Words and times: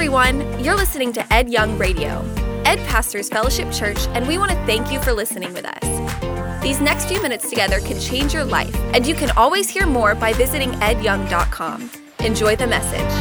everyone. 0.00 0.64
You're 0.64 0.76
listening 0.76 1.12
to 1.12 1.30
Ed 1.30 1.50
Young 1.50 1.76
Radio. 1.76 2.24
Ed 2.64 2.78
pastors 2.88 3.28
Fellowship 3.28 3.70
Church, 3.70 3.98
and 4.14 4.26
we 4.26 4.38
want 4.38 4.50
to 4.50 4.56
thank 4.64 4.90
you 4.90 4.98
for 4.98 5.12
listening 5.12 5.52
with 5.52 5.66
us. 5.66 6.62
These 6.62 6.80
next 6.80 7.04
few 7.04 7.20
minutes 7.20 7.50
together 7.50 7.80
can 7.80 8.00
change 8.00 8.32
your 8.32 8.44
life, 8.44 8.74
and 8.94 9.06
you 9.06 9.14
can 9.14 9.30
always 9.32 9.68
hear 9.68 9.86
more 9.86 10.14
by 10.14 10.32
visiting 10.32 10.70
edyoung.com. 10.70 11.90
Enjoy 12.20 12.56
the 12.56 12.66
message. 12.66 13.12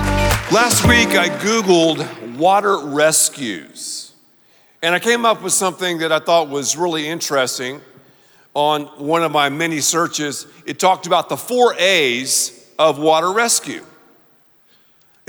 Last 0.53 0.87
week, 0.87 1.09
I 1.17 1.27
Googled 1.39 2.37
water 2.37 2.77
rescues, 2.77 4.13
and 4.81 4.95
I 4.95 4.99
came 4.99 5.25
up 5.25 5.41
with 5.41 5.51
something 5.51 5.97
that 5.97 6.13
I 6.13 6.19
thought 6.19 6.47
was 6.47 6.77
really 6.77 7.09
interesting 7.09 7.81
on 8.53 8.83
one 8.83 9.21
of 9.21 9.33
my 9.33 9.49
many 9.49 9.81
searches. 9.81 10.47
It 10.65 10.79
talked 10.79 11.07
about 11.07 11.27
the 11.27 11.35
four 11.35 11.75
A's 11.77 12.71
of 12.79 12.99
water 12.99 13.33
rescue. 13.33 13.83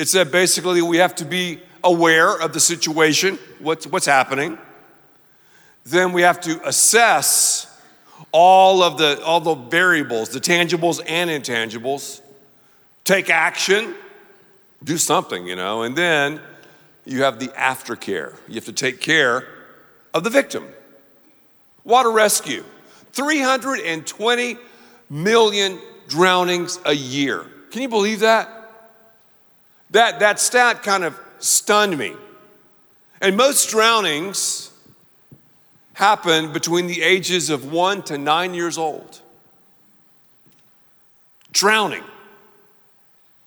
It 0.01 0.09
said 0.09 0.33
basically 0.33 0.81
we 0.81 0.97
have 0.97 1.15
to 1.17 1.27
be 1.27 1.61
aware 1.85 2.35
of 2.35 2.55
the 2.55 2.59
situation, 2.59 3.39
what's, 3.59 3.87
what's 3.87 4.07
happening. 4.07 4.57
Then 5.85 6.15
we 6.15 6.23
have 6.23 6.41
to 6.41 6.67
assess 6.67 7.67
all 8.33 8.83
of 8.83 8.97
the, 8.97 9.23
all 9.23 9.43
the 9.43 9.55
variables, 9.55 10.31
the 10.31 10.41
tangibles 10.41 11.03
and 11.07 11.29
intangibles. 11.29 12.23
Take 13.05 13.29
action, 13.29 13.95
do 14.83 14.97
something, 14.97 15.47
you 15.47 15.55
know. 15.55 15.83
And 15.83 15.95
then 15.95 16.41
you 17.05 17.25
have 17.25 17.39
the 17.39 17.49
aftercare. 17.49 18.39
You 18.49 18.55
have 18.55 18.65
to 18.65 18.73
take 18.73 19.03
care 19.03 19.47
of 20.15 20.25
the 20.25 20.31
victim. 20.31 20.67
Water 21.85 22.11
rescue 22.11 22.65
320 23.13 24.57
million 25.11 25.79
drownings 26.09 26.81
a 26.87 26.95
year. 26.95 27.45
Can 27.71 27.83
you 27.83 27.89
believe 27.91 28.21
that? 28.21 28.60
That, 29.91 30.21
that 30.21 30.39
stat 30.39 30.83
kind 30.83 31.05
of 31.05 31.19
stunned 31.39 31.97
me. 31.99 32.15
And 33.21 33.37
most 33.37 33.71
drownings 33.71 34.71
happen 35.95 36.53
between 36.53 36.87
the 36.87 37.03
ages 37.03 37.51
of 37.51 37.71
one 37.71 38.03
to 38.05 38.17
nine 38.17 38.55
years 38.55 38.79
old. 38.79 39.21
Drowning, 41.53 42.05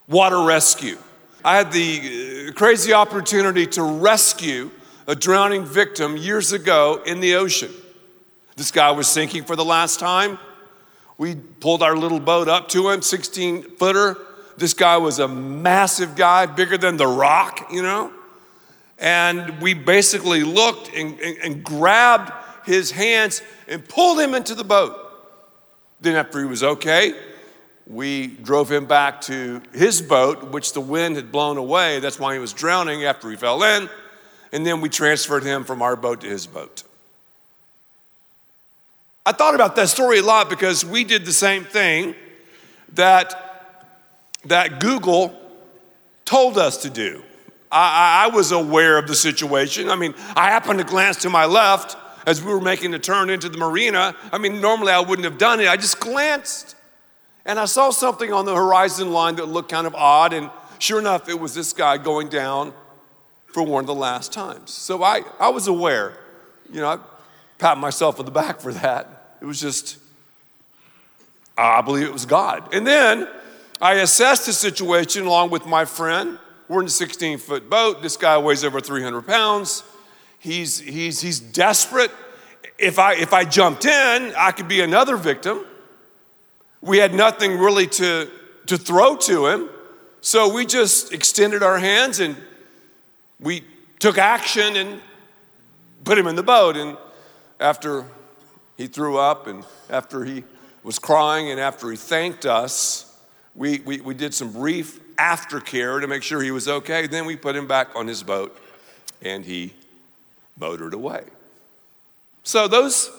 water 0.08 0.44
rescue. 0.44 0.98
I 1.44 1.58
had 1.58 1.72
the 1.72 2.50
uh, 2.50 2.52
crazy 2.54 2.94
opportunity 2.94 3.66
to 3.68 3.84
rescue 3.84 4.70
a 5.08 5.16
drowning 5.16 5.66
victim 5.66 6.16
years 6.16 6.52
ago 6.52 7.02
in 7.06 7.20
the 7.20 7.36
ocean. 7.36 7.72
This 8.56 8.72
guy 8.72 8.92
was 8.92 9.08
sinking 9.08 9.46
for 9.46 9.56
the 9.56 9.66
last 9.66 10.00
time. 10.00 10.38
We 11.18 11.36
pulled 11.36 11.82
our 11.82 11.96
little 11.98 12.20
boat 12.20 12.48
up 12.48 12.70
to 12.70 12.90
him, 12.90 13.02
16 13.02 13.78
footer, 13.78 14.18
this 14.58 14.74
guy 14.74 14.98
was 14.98 15.20
a 15.20 15.28
massive 15.28 16.16
guy, 16.16 16.46
bigger 16.46 16.78
than 16.78 16.98
the 16.98 17.08
rock, 17.08 17.70
you 17.72 17.82
know? 17.82 18.12
And 19.00 19.62
we 19.62 19.74
basically 19.74 20.44
looked 20.44 20.94
and, 20.94 21.20
and, 21.20 21.38
and 21.40 21.64
grabbed 21.64 22.32
his 22.66 22.92
hands 22.92 23.42
and 23.68 23.88
pulled 23.88 24.20
him 24.20 24.34
into 24.34 24.56
the 24.56 24.64
boat. 24.64 25.00
Then, 26.02 26.16
after 26.16 26.40
he 26.40 26.46
was 26.46 26.64
okay, 26.64 27.14
we 27.88 28.28
drove 28.28 28.72
him 28.72 28.86
back 28.86 29.22
to 29.22 29.62
his 29.74 30.02
boat, 30.02 30.52
which 30.52 30.74
the 30.74 30.82
wind 30.82 31.16
had 31.16 31.32
blown 31.32 31.58
away. 31.58 32.00
That's 32.00 32.20
why 32.20 32.34
he 32.34 32.40
was 32.40 32.54
drowning 32.54 33.04
after 33.04 33.30
he 33.30 33.36
fell 33.36 33.64
in. 33.64 33.90
And 34.52 34.66
then 34.66 34.82
we 34.82 34.90
transferred 34.90 35.44
him 35.44 35.64
from 35.64 35.82
our 35.82 35.96
boat 35.96 36.22
to 36.22 36.28
his 36.28 36.46
boat. 36.48 36.84
I 39.26 39.32
thought 39.32 39.56
about 39.56 39.76
that 39.78 39.90
story 39.90 40.20
a 40.20 40.24
lot 40.24 40.50
because 40.50 40.86
we 40.86 41.04
did 41.04 41.26
the 41.26 41.34
same 41.34 41.64
thing 41.64 42.16
that 42.94 43.53
that 44.46 44.80
Google 44.80 45.38
told 46.26 46.58
us 46.58 46.78
to 46.84 46.90
do. 46.90 47.24
I, 47.72 48.26
I, 48.26 48.36
was 48.36 48.52
aware 48.52 49.00
of 49.00 49.08
the 49.08 49.16
situation. 49.16 49.90
I 49.90 49.96
mean, 49.96 50.14
I 50.36 50.52
happened 50.52 50.78
to 50.80 50.86
glance 50.86 51.18
to 51.24 51.30
my 51.30 51.46
left 51.46 51.98
as 52.28 52.42
we 52.42 52.54
were 52.54 52.62
making 52.62 52.92
the 52.92 53.00
turn 53.00 53.32
into 53.32 53.50
the 53.50 53.58
marina. 53.58 54.16
I 54.32 54.38
mean, 54.38 54.62
normally 54.62 54.92
I 54.92 55.00
wouldn't 55.00 55.26
have 55.26 55.40
done 55.40 55.60
it. 55.60 55.68
I 55.68 55.76
just 55.76 56.00
glanced 56.00 56.76
and 57.46 57.60
I 57.60 57.66
saw 57.66 57.90
something 57.90 58.32
on 58.32 58.46
the 58.46 58.56
horizon 58.56 59.12
line 59.12 59.36
that 59.36 59.48
looked 59.48 59.72
kind 59.72 59.88
of 59.88 59.96
odd. 59.96 60.34
And 60.34 60.50
sure 60.80 61.00
enough, 61.00 61.28
it 61.28 61.40
was 61.40 61.54
this 61.56 61.74
guy 61.74 61.98
going 61.98 62.30
down 62.30 62.74
for 63.48 63.64
one 63.64 63.84
of 63.84 63.88
the 63.88 63.96
last 63.96 64.32
times. 64.32 64.72
So 64.72 65.04
I, 65.04 65.22
I 65.40 65.50
was 65.50 65.68
aware. 65.68 66.18
You 66.72 66.82
know, 66.82 66.88
I 66.88 67.00
pat 67.58 67.78
myself 67.78 68.20
on 68.20 68.26
the 68.26 68.32
back 68.32 68.62
for 68.62 68.72
that. 68.72 69.38
It 69.42 69.46
was 69.46 69.60
just, 69.60 69.98
I 71.58 71.82
believe 71.82 72.06
it 72.06 72.14
was 72.14 72.26
God. 72.26 72.74
And 72.74 72.88
then 72.88 73.28
I 73.82 73.96
assessed 73.96 74.46
the 74.46 74.54
situation 74.54 75.26
along 75.26 75.50
with 75.50 75.66
my 75.66 75.86
friend. 75.86 76.38
We're 76.68 76.82
in 76.82 76.88
a 76.88 76.90
16 76.90 77.40
foot 77.40 77.70
boat. 77.70 78.02
This 78.02 78.18
guy 78.18 78.38
weighs 78.38 78.64
over 78.64 78.80
300 78.80 79.24
pounds. 79.28 79.84
He's, 80.40 80.80
he's, 80.80 81.22
he's 81.22 81.40
desperate. 81.40 82.12
If 82.78 83.00
I, 83.00 83.16
if 83.16 83.34
I 83.34 83.46
jumped 83.46 83.86
in, 83.86 84.34
I 84.38 84.52
could 84.52 84.68
be 84.68 84.82
another 84.82 85.16
victim. 85.18 85.66
We 86.82 86.98
had 86.98 87.14
nothing 87.14 87.58
really 87.58 87.88
to, 87.88 88.30
to 88.68 88.78
throw 88.78 89.16
to 89.18 89.48
him. 89.48 89.70
So 90.22 90.54
we 90.54 90.66
just 90.66 91.14
extended 91.14 91.64
our 91.64 91.80
hands 91.80 92.20
and 92.20 92.36
we 93.40 93.64
took 94.00 94.18
action 94.18 94.76
and 94.76 95.02
put 96.04 96.18
him 96.18 96.28
in 96.28 96.36
the 96.36 96.44
boat. 96.44 96.78
And 96.78 96.98
after 97.60 98.06
he 98.78 98.88
threw 98.88 99.18
up 99.18 99.48
and 99.48 99.64
after 99.90 100.26
he 100.26 100.44
was 100.84 101.00
crying 101.00 101.52
and 101.52 101.60
after 101.60 101.90
he 101.90 101.98
thanked 101.98 102.46
us, 102.46 103.13
we, 103.56 103.80
we, 103.80 104.02
we 104.02 104.14
did 104.14 104.34
some 104.34 104.52
brief 104.52 105.00
aftercare 105.16 106.02
to 106.02 106.08
make 106.08 106.24
sure 106.24 106.42
he 106.42 106.52
was 106.52 106.68
okay. 106.68 107.08
Then 107.08 107.26
we 107.26 107.36
put 107.36 107.56
him 107.56 107.68
back 107.68 107.96
on 107.96 108.08
his 108.08 108.24
boat 108.24 108.58
and 109.22 109.46
he 109.46 109.74
motored 110.58 110.94
away. 110.94 111.24
So 112.44 112.68
those, 112.68 113.12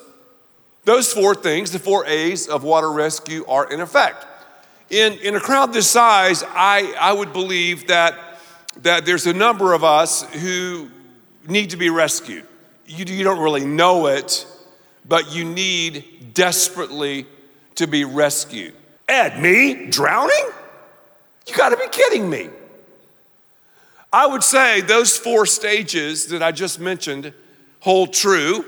those 0.85 1.13
four 1.13 1.35
things, 1.35 1.71
the 1.71 1.79
four 1.79 2.07
A's 2.07 2.49
of 2.49 2.65
water 2.65 2.91
rescue, 2.91 3.45
are 3.47 3.71
in 3.71 3.81
effect. 3.81 4.27
In, 4.91 5.15
in 5.15 5.35
a 5.35 5.41
crowd 5.41 5.73
this 5.73 5.89
size, 5.89 6.43
I, 6.47 6.95
I 7.01 7.13
would 7.13 7.33
believe 7.33 7.87
that, 7.87 8.19
that 8.83 9.07
there's 9.07 9.27
a 9.27 9.33
number 9.33 9.73
of 9.73 9.83
us 9.83 10.23
who 10.35 10.91
need 11.47 11.71
to 11.71 11.77
be 11.77 11.91
rescued. 11.91 12.47
You, 12.87 13.05
you 13.07 13.25
don't 13.25 13.41
really 13.41 13.65
know 13.65 14.07
it, 14.07 14.47
but 15.07 15.35
you 15.35 15.45
need 15.45 16.35
desperately 16.35 17.27
to 17.77 17.87
be 17.87 18.05
rescued. 18.05 18.75
Ed, 19.09 19.41
me 19.41 19.87
drowning? 19.87 20.51
You 21.47 21.55
gotta 21.55 21.77
be 21.77 21.89
kidding 21.89 22.29
me. 22.29 22.49
I 24.13 24.27
would 24.27 24.45
say 24.45 24.81
those 24.81 25.17
four 25.17 25.45
stages 25.45 26.27
that 26.27 26.43
I 26.43 26.53
just 26.53 26.79
mentioned 26.79 27.33
hold 27.81 28.13
true 28.13 28.65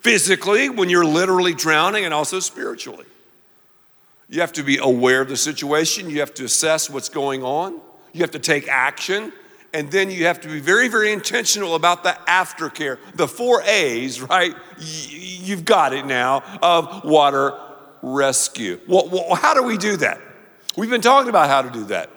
physically 0.00 0.70
when 0.70 0.88
you're 0.88 1.04
literally 1.04 1.52
drowning 1.52 2.04
and 2.04 2.14
also 2.14 2.40
spiritually. 2.40 3.04
You 4.28 4.40
have 4.40 4.52
to 4.54 4.62
be 4.62 4.78
aware 4.78 5.22
of 5.22 5.28
the 5.28 5.36
situation, 5.36 6.08
you 6.08 6.20
have 6.20 6.32
to 6.34 6.44
assess 6.44 6.88
what's 6.88 7.08
going 7.08 7.42
on, 7.42 7.80
you 8.12 8.20
have 8.20 8.30
to 8.32 8.38
take 8.38 8.68
action, 8.68 9.32
and 9.74 9.90
then 9.90 10.10
you 10.10 10.26
have 10.26 10.40
to 10.42 10.48
be 10.48 10.60
very, 10.60 10.88
very 10.88 11.12
intentional 11.12 11.74
about 11.74 12.02
the 12.02 12.16
aftercare. 12.26 12.98
The 13.14 13.28
four 13.28 13.62
A's, 13.62 14.20
right? 14.20 14.54
You've 14.78 15.64
got 15.64 15.92
it 15.92 16.06
now 16.06 16.42
of 16.62 17.04
water, 17.04 17.58
rescue. 18.02 18.80
Well, 18.86 19.34
how 19.34 19.54
do 19.54 19.62
we 19.62 19.76
do 19.76 19.96
that? 19.98 20.20
We've 20.76 20.90
been 20.90 21.00
talking 21.00 21.28
about 21.28 21.48
how 21.48 21.62
to 21.62 21.70
do 21.70 21.84
that. 21.86 22.10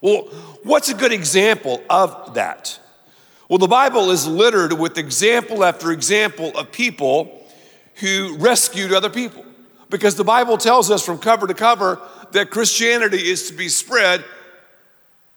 Well, 0.00 0.22
what's 0.62 0.88
a 0.88 0.94
good 0.94 1.12
example 1.12 1.82
of 1.88 2.34
that? 2.34 2.78
Well, 3.48 3.58
the 3.58 3.68
Bible 3.68 4.10
is 4.10 4.26
littered 4.26 4.72
with 4.72 4.98
example 4.98 5.62
after 5.64 5.92
example 5.92 6.56
of 6.56 6.72
people 6.72 7.46
who 7.96 8.36
rescued 8.38 8.92
other 8.92 9.10
people. 9.10 9.44
Because 9.90 10.14
the 10.14 10.24
Bible 10.24 10.56
tells 10.56 10.90
us 10.90 11.04
from 11.04 11.18
cover 11.18 11.46
to 11.46 11.54
cover 11.54 12.00
that 12.32 12.50
Christianity 12.50 13.18
is 13.18 13.48
to 13.48 13.54
be 13.54 13.68
spread 13.68 14.24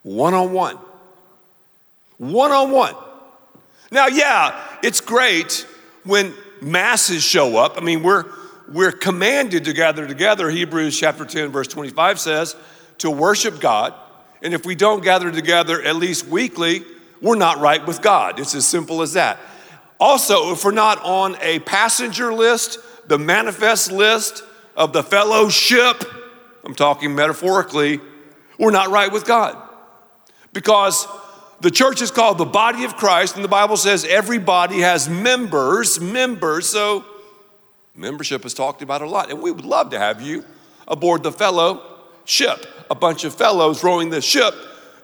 one 0.04 0.34
on 0.34 0.54
one. 0.54 0.78
One 2.18 2.52
on 2.52 2.72
one. 2.72 2.96
Now, 3.92 4.08
yeah, 4.08 4.58
it's 4.82 5.02
great 5.02 5.68
when 6.06 6.34
masses 6.62 7.22
show 7.22 7.58
up. 7.58 7.78
I 7.78 7.82
mean, 7.82 8.02
we're 8.02 8.26
we're 8.68 8.92
commanded 8.92 9.66
to 9.66 9.74
gather 9.74 10.08
together. 10.08 10.50
Hebrews 10.50 11.00
chapter 11.00 11.26
10, 11.26 11.52
verse 11.52 11.68
25 11.68 12.20
says, 12.20 12.56
to 13.00 13.12
worship 13.12 13.60
God. 13.60 13.94
And 14.42 14.54
if 14.54 14.66
we 14.66 14.76
don't 14.76 15.04
gather 15.04 15.32
together 15.32 15.82
at 15.82 15.96
least 15.96 16.28
weekly, 16.28 16.84
we're 17.22 17.36
not 17.36 17.60
right 17.60 17.86
with 17.86 18.02
God. 18.02 18.40
It's 18.40 18.56
as 18.56 18.68
simple 18.68 19.02
as 19.02 19.14
that. 19.14 19.40
Also, 20.00 20.52
if 20.52 20.64
we're 20.66 20.72
not 20.72 21.02
on 21.04 21.38
a 21.42 21.60
passenger 21.60 22.34
list, 22.34 22.80
the 23.08 23.18
manifest 23.18 23.92
list 23.92 24.44
of 24.76 24.94
the 24.94 25.04
fellowship, 25.04 26.04
I'm 26.66 26.76
talking 26.76 27.16
metaphorically, 27.16 28.00
we're 28.60 28.72
not 28.72 28.90
right 28.90 29.12
with 29.12 29.26
God. 29.26 29.58
Because 30.54 31.08
the 31.62 31.72
church 31.72 32.02
is 32.02 32.12
called 32.12 32.38
the 32.38 32.46
body 32.46 32.84
of 32.84 32.96
Christ, 32.96 33.36
and 33.36 33.44
the 33.44 33.50
Bible 33.50 33.78
says 33.78 34.06
every 34.06 34.38
body 34.38 34.80
has 34.80 35.10
members, 35.10 36.00
members. 36.00 36.68
So 36.68 37.06
Membership 37.96 38.46
is 38.46 38.54
talked 38.54 38.82
about 38.82 39.02
a 39.02 39.10
lot, 39.10 39.30
and 39.30 39.42
we 39.42 39.52
would 39.52 39.66
love 39.66 39.92
to 39.92 40.00
have 40.00 40.22
you 40.22 40.44
aboard 40.88 41.24
the 41.24 41.32
fellow 41.32 41.82
ship, 42.26 42.66
a 42.90 42.96
bunch 42.96 43.24
of 43.24 43.34
fellows 43.34 43.84
rowing 43.84 44.10
the 44.10 44.22
ship 44.22 44.54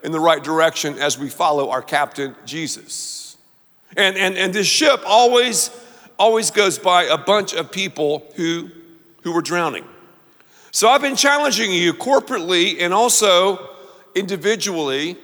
in 0.03 0.11
the 0.11 0.19
right 0.19 0.43
direction 0.43 0.97
as 0.99 1.17
we 1.17 1.29
follow 1.29 1.69
our 1.69 1.81
captain, 1.81 2.35
Jesus. 2.45 3.37
And, 3.95 4.17
and, 4.17 4.37
and 4.37 4.53
this 4.53 4.67
ship 4.67 5.01
always, 5.05 5.69
always 6.17 6.51
goes 6.51 6.79
by 6.79 7.03
a 7.03 7.17
bunch 7.17 7.53
of 7.53 7.71
people 7.71 8.25
who, 8.35 8.69
who 9.23 9.33
were 9.33 9.41
drowning. 9.41 9.85
So 10.71 10.89
I've 10.89 11.01
been 11.01 11.15
challenging 11.15 11.71
you 11.71 11.93
corporately 11.93 12.77
and 12.79 12.93
also 12.93 13.69
individually 14.15 15.17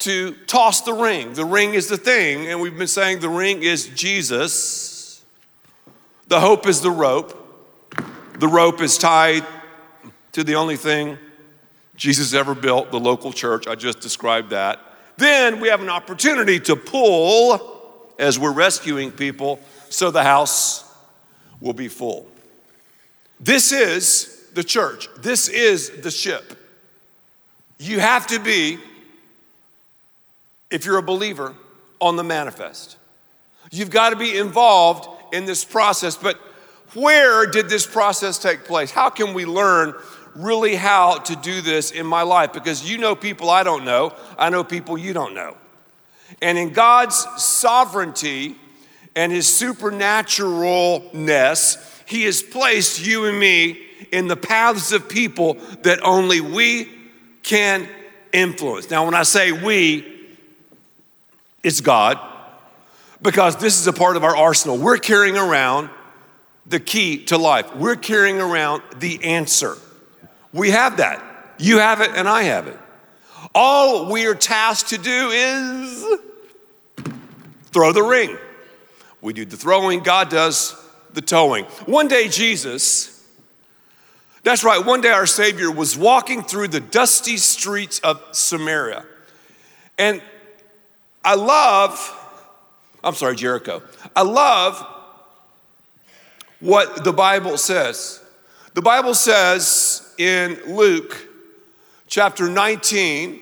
to 0.00 0.32
toss 0.46 0.82
the 0.82 0.92
ring. 0.92 1.34
The 1.34 1.44
ring 1.44 1.74
is 1.74 1.88
the 1.88 1.96
thing, 1.96 2.46
and 2.48 2.60
we've 2.60 2.76
been 2.76 2.86
saying 2.86 3.20
the 3.20 3.28
ring 3.28 3.62
is 3.62 3.88
Jesus. 3.88 4.97
The 6.28 6.40
hope 6.40 6.66
is 6.66 6.82
the 6.82 6.90
rope. 6.90 7.34
The 8.38 8.48
rope 8.48 8.82
is 8.82 8.98
tied 8.98 9.44
to 10.32 10.44
the 10.44 10.54
only 10.56 10.76
thing 10.76 11.18
Jesus 11.96 12.34
ever 12.34 12.54
built, 12.54 12.90
the 12.90 13.00
local 13.00 13.32
church. 13.32 13.66
I 13.66 13.74
just 13.74 14.00
described 14.00 14.50
that. 14.50 14.78
Then 15.16 15.58
we 15.58 15.68
have 15.68 15.80
an 15.80 15.88
opportunity 15.88 16.60
to 16.60 16.76
pull 16.76 18.12
as 18.18 18.38
we're 18.38 18.52
rescuing 18.52 19.10
people 19.10 19.58
so 19.88 20.10
the 20.10 20.22
house 20.22 20.84
will 21.60 21.72
be 21.72 21.88
full. 21.88 22.28
This 23.40 23.72
is 23.72 24.48
the 24.54 24.62
church, 24.62 25.08
this 25.18 25.48
is 25.48 25.90
the 26.02 26.10
ship. 26.10 26.54
You 27.78 28.00
have 28.00 28.26
to 28.28 28.38
be, 28.38 28.78
if 30.70 30.84
you're 30.84 30.98
a 30.98 31.02
believer, 31.02 31.54
on 32.00 32.16
the 32.16 32.24
manifest. 32.24 32.96
You've 33.70 33.90
got 33.90 34.10
to 34.10 34.16
be 34.16 34.36
involved 34.36 35.17
in 35.32 35.44
this 35.44 35.64
process. 35.64 36.16
But 36.16 36.36
where 36.94 37.46
did 37.46 37.68
this 37.68 37.86
process 37.86 38.38
take 38.38 38.64
place? 38.64 38.90
How 38.90 39.10
can 39.10 39.34
we 39.34 39.44
learn 39.44 39.94
really 40.34 40.74
how 40.74 41.18
to 41.18 41.36
do 41.36 41.60
this 41.60 41.90
in 41.90 42.06
my 42.06 42.22
life? 42.22 42.52
Because 42.52 42.88
you 42.88 42.98
know 42.98 43.14
people 43.14 43.50
I 43.50 43.62
don't 43.62 43.84
know, 43.84 44.14
I 44.38 44.48
know 44.50 44.64
people 44.64 44.96
you 44.96 45.12
don't 45.12 45.34
know. 45.34 45.56
And 46.40 46.56
in 46.58 46.70
God's 46.70 47.26
sovereignty 47.36 48.56
and 49.14 49.30
his 49.32 49.46
supernaturalness, 49.46 51.76
he 52.06 52.24
has 52.24 52.42
placed 52.42 53.04
you 53.04 53.26
and 53.26 53.38
me 53.38 53.82
in 54.12 54.28
the 54.28 54.36
paths 54.36 54.92
of 54.92 55.08
people 55.08 55.54
that 55.82 56.02
only 56.02 56.40
we 56.40 56.88
can 57.42 57.88
influence. 58.32 58.88
Now, 58.90 59.04
when 59.04 59.14
I 59.14 59.24
say 59.24 59.52
we, 59.52 60.06
it's 61.62 61.80
God, 61.80 62.18
because 63.20 63.56
this 63.56 63.80
is 63.80 63.86
a 63.86 63.92
part 63.92 64.16
of 64.16 64.24
our 64.24 64.36
arsenal. 64.36 64.78
We're 64.78 64.98
carrying 64.98 65.36
around 65.36 65.90
the 66.66 66.80
key 66.80 67.24
to 67.24 67.38
life, 67.38 67.74
we're 67.76 67.96
carrying 67.96 68.40
around 68.40 68.82
the 68.96 69.24
answer. 69.24 69.76
We 70.52 70.70
have 70.70 70.98
that. 70.98 71.24
You 71.58 71.78
have 71.78 72.00
it, 72.00 72.10
and 72.14 72.28
I 72.28 72.42
have 72.44 72.66
it. 72.66 72.78
All 73.54 74.10
we 74.10 74.26
are 74.26 74.34
tasked 74.34 74.90
to 74.90 74.98
do 74.98 75.30
is 75.30 76.04
throw 77.66 77.92
the 77.92 78.02
ring. 78.02 78.36
We 79.20 79.32
do 79.32 79.44
the 79.44 79.56
throwing, 79.56 80.00
God 80.00 80.28
does 80.28 80.76
the 81.12 81.20
towing. 81.20 81.64
One 81.86 82.06
day, 82.08 82.28
Jesus, 82.28 83.26
that's 84.42 84.62
right, 84.62 84.84
one 84.84 85.00
day 85.00 85.10
our 85.10 85.26
Savior 85.26 85.70
was 85.70 85.96
walking 85.96 86.42
through 86.42 86.68
the 86.68 86.80
dusty 86.80 87.36
streets 87.36 87.98
of 88.00 88.22
Samaria. 88.32 89.04
And 89.98 90.22
I 91.24 91.34
love, 91.34 92.14
I'm 93.02 93.14
sorry, 93.14 93.36
Jericho. 93.36 93.82
I 94.14 94.22
love 94.22 94.84
what 96.60 97.04
the 97.04 97.12
Bible 97.12 97.56
says. 97.56 98.22
The 98.74 98.82
Bible 98.82 99.14
says 99.14 100.14
in 100.18 100.58
Luke 100.66 101.28
chapter 102.06 102.48
19, 102.48 103.40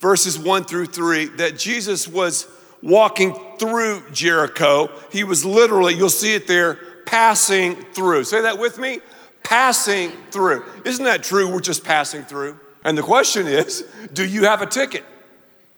verses 0.00 0.38
1 0.38 0.64
through 0.64 0.86
3, 0.86 1.26
that 1.36 1.58
Jesus 1.58 2.08
was 2.08 2.46
walking 2.82 3.38
through 3.58 4.02
Jericho. 4.12 4.90
He 5.12 5.24
was 5.24 5.44
literally, 5.44 5.94
you'll 5.94 6.08
see 6.08 6.34
it 6.34 6.46
there, 6.46 6.78
passing 7.06 7.76
through. 7.92 8.24
Say 8.24 8.42
that 8.42 8.58
with 8.58 8.78
me 8.78 9.00
passing 9.42 10.10
through. 10.30 10.64
Isn't 10.84 11.04
that 11.04 11.22
true? 11.22 11.52
We're 11.52 11.60
just 11.60 11.84
passing 11.84 12.22
through. 12.22 12.58
And 12.84 12.96
the 12.96 13.02
question 13.02 13.46
is, 13.46 13.84
do 14.12 14.24
you 14.24 14.44
have 14.44 14.62
a 14.62 14.66
ticket? 14.66 15.04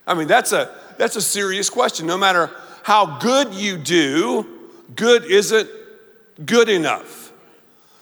I 0.06 0.14
mean, 0.14 0.28
that's 0.28 0.52
a 0.52 0.74
that's 0.98 1.16
a 1.16 1.22
serious 1.22 1.70
question. 1.70 2.06
No 2.06 2.18
matter 2.18 2.50
how 2.82 3.18
good 3.18 3.54
you 3.54 3.76
do, 3.76 4.46
good 4.94 5.24
isn't 5.24 5.68
good 6.44 6.68
enough. 6.68 7.32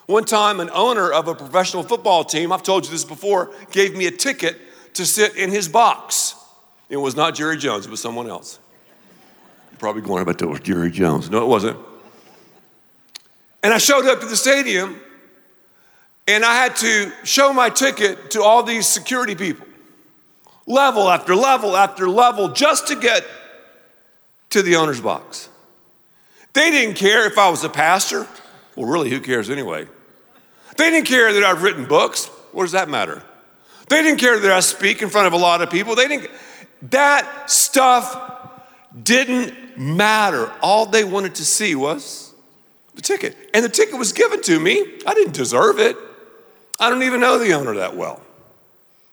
One 0.06 0.25
time, 0.25 0.59
an 0.61 0.71
owner 0.73 1.12
of 1.12 1.29
a 1.29 1.35
professional 1.35 1.82
football 1.82 2.25
team, 2.25 2.53
I've 2.53 2.62
told 2.62 2.85
you 2.85 2.91
this 2.91 3.05
before, 3.05 3.53
gave 3.71 3.97
me 3.97 4.06
a 4.06 4.11
ticket 4.11 4.56
to 4.94 5.06
sit 5.06 5.37
in 5.37 5.50
his 5.50 5.69
box. 5.69 6.35
It 6.88 6.97
was 6.97 7.15
not 7.15 7.35
Jerry 7.35 7.56
Jones, 7.56 7.87
it 7.87 7.91
was 7.91 8.00
someone 8.00 8.29
else. 8.29 8.59
You're 9.71 9.79
probably 9.79 10.03
going 10.03 10.23
about 10.23 10.38
to 10.41 10.59
Jerry 10.59 10.91
Jones. 10.91 11.31
No, 11.31 11.43
it 11.44 11.47
wasn't. 11.47 11.79
And 13.62 13.73
I 13.73 13.79
showed 13.79 14.06
up 14.06 14.21
to 14.21 14.27
the 14.27 14.37
stadium 14.37 15.00
and 16.27 16.44
I 16.44 16.55
had 16.55 16.77
to 16.77 17.12
show 17.25 17.53
my 17.53 17.71
ticket 17.71 18.31
to 18.32 18.43
all 18.43 18.62
these 18.62 18.87
security 18.87 19.35
people, 19.35 19.67
level 20.67 21.09
after 21.09 21.35
level 21.35 21.77
after 21.77 22.09
level, 22.09 22.49
just 22.49 22.88
to 22.88 22.97
get 22.97 23.25
to 24.50 24.62
the 24.62 24.76
owner's 24.76 25.00
box. 25.00 25.49
They 26.52 26.70
didn't 26.70 26.94
care 26.94 27.26
if 27.26 27.38
I 27.38 27.49
was 27.50 27.64
a 27.64 27.69
pastor. 27.69 28.26
Well, 28.76 28.87
really, 28.87 29.11
who 29.11 29.20
cares 29.20 29.50
anyway? 29.50 29.87
They 30.76 30.91
didn't 30.91 31.06
care 31.06 31.32
that 31.32 31.43
I've 31.43 31.62
written 31.62 31.87
books. 31.87 32.26
What 32.52 32.64
does 32.64 32.73
that 32.73 32.88
matter? 32.88 33.23
They 33.88 34.02
didn't 34.02 34.19
care 34.19 34.38
that 34.38 34.50
I 34.50 34.61
speak 34.61 35.02
in 35.02 35.08
front 35.08 35.26
of 35.26 35.32
a 35.32 35.37
lot 35.37 35.62
of 35.62 35.70
people. 35.70 35.94
They 35.94 36.08
didn't. 36.08 36.31
That 36.91 37.50
stuff 37.50 38.17
didn't 39.02 39.79
matter. 39.79 40.53
All 40.62 40.87
they 40.87 41.05
wanted 41.05 41.37
to 41.37 41.44
see 41.44 41.75
was 41.75 42.32
the 42.94 43.03
ticket. 43.03 43.37
And 43.55 43.64
the 43.64 43.69
ticket 43.69 43.99
was 43.99 44.12
given 44.12 44.43
to 44.43 44.58
me. 44.58 44.81
I 45.06 45.14
didn't 45.14 45.35
deserve 45.35 45.79
it. 45.79 45.96
I 46.79 46.88
don't 46.88 47.03
even 47.03 47.20
know 47.20 47.38
the 47.38 47.53
owner 47.53 47.75
that 47.75 47.96
well. 47.96 48.23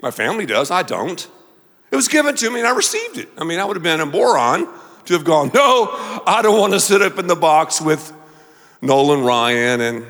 My 0.02 0.12
family 0.12 0.46
does, 0.46 0.72
I 0.72 0.84
don't. 0.84 1.28
It 1.92 1.96
was 1.96 2.08
given 2.08 2.36
to 2.36 2.50
me 2.50 2.60
and 2.60 2.68
I 2.68 2.76
received 2.76 3.18
it. 3.18 3.30
I 3.38 3.44
mean, 3.44 3.60
I 3.60 3.66
would 3.66 3.76
have 3.76 3.84
been 3.84 4.00
a 4.00 4.06
moron 4.06 4.68
to 5.08 5.14
have 5.14 5.24
gone, 5.24 5.52
no, 5.54 5.90
I 6.26 6.42
don't 6.42 6.60
want 6.60 6.74
to 6.74 6.80
sit 6.80 7.02
up 7.02 7.18
in 7.18 7.28
the 7.28 7.36
box 7.36 7.82
with 7.82 8.14
Nolan 8.82 9.24
Ryan 9.24 9.82
and 9.82 10.06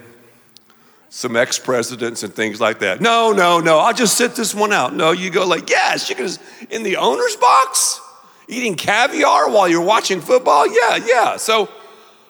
some 1.10 1.36
ex 1.36 1.58
presidents 1.58 2.24
and 2.24 2.34
things 2.34 2.60
like 2.60 2.80
that. 2.80 3.00
No, 3.00 3.32
no, 3.32 3.60
no, 3.60 3.80
I'll 3.80 3.94
just 3.94 4.18
sit 4.18 4.36
this 4.36 4.54
one 4.54 4.74
out. 4.74 4.94
No, 4.94 5.12
you 5.12 5.30
go 5.30 5.48
like, 5.48 5.70
yes, 5.70 6.10
you 6.10 6.16
can, 6.16 6.30
in 6.70 6.84
the 6.84 6.98
owner's 6.98 7.36
box, 7.36 8.02
eating 8.48 8.76
caviar 8.76 9.50
while 9.50 9.68
you're 9.68 9.86
watching 9.86 10.20
football? 10.20 10.68
Yeah, 10.68 11.00
yeah. 11.06 11.38
So 11.38 11.70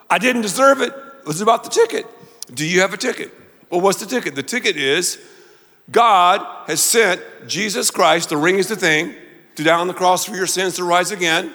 I 0.09 0.17
didn't 0.17 0.41
deserve 0.41 0.81
it. 0.81 0.93
It 0.93 1.27
was 1.27 1.41
about 1.41 1.63
the 1.63 1.69
ticket. 1.69 2.05
Do 2.53 2.65
you 2.65 2.81
have 2.81 2.93
a 2.93 2.97
ticket? 2.97 3.33
Well, 3.69 3.81
what's 3.81 3.99
the 3.99 4.05
ticket? 4.05 4.35
The 4.35 4.43
ticket 4.43 4.77
is 4.77 5.19
God 5.89 6.45
has 6.67 6.81
sent 6.81 7.21
Jesus 7.47 7.91
Christ, 7.91 8.29
the 8.29 8.37
ring 8.37 8.57
is 8.57 8.67
the 8.67 8.75
thing, 8.75 9.15
to 9.55 9.63
die 9.63 9.77
on 9.77 9.87
the 9.87 9.93
cross 9.93 10.25
for 10.25 10.35
your 10.35 10.47
sins 10.47 10.75
to 10.75 10.83
rise 10.83 11.11
again. 11.11 11.53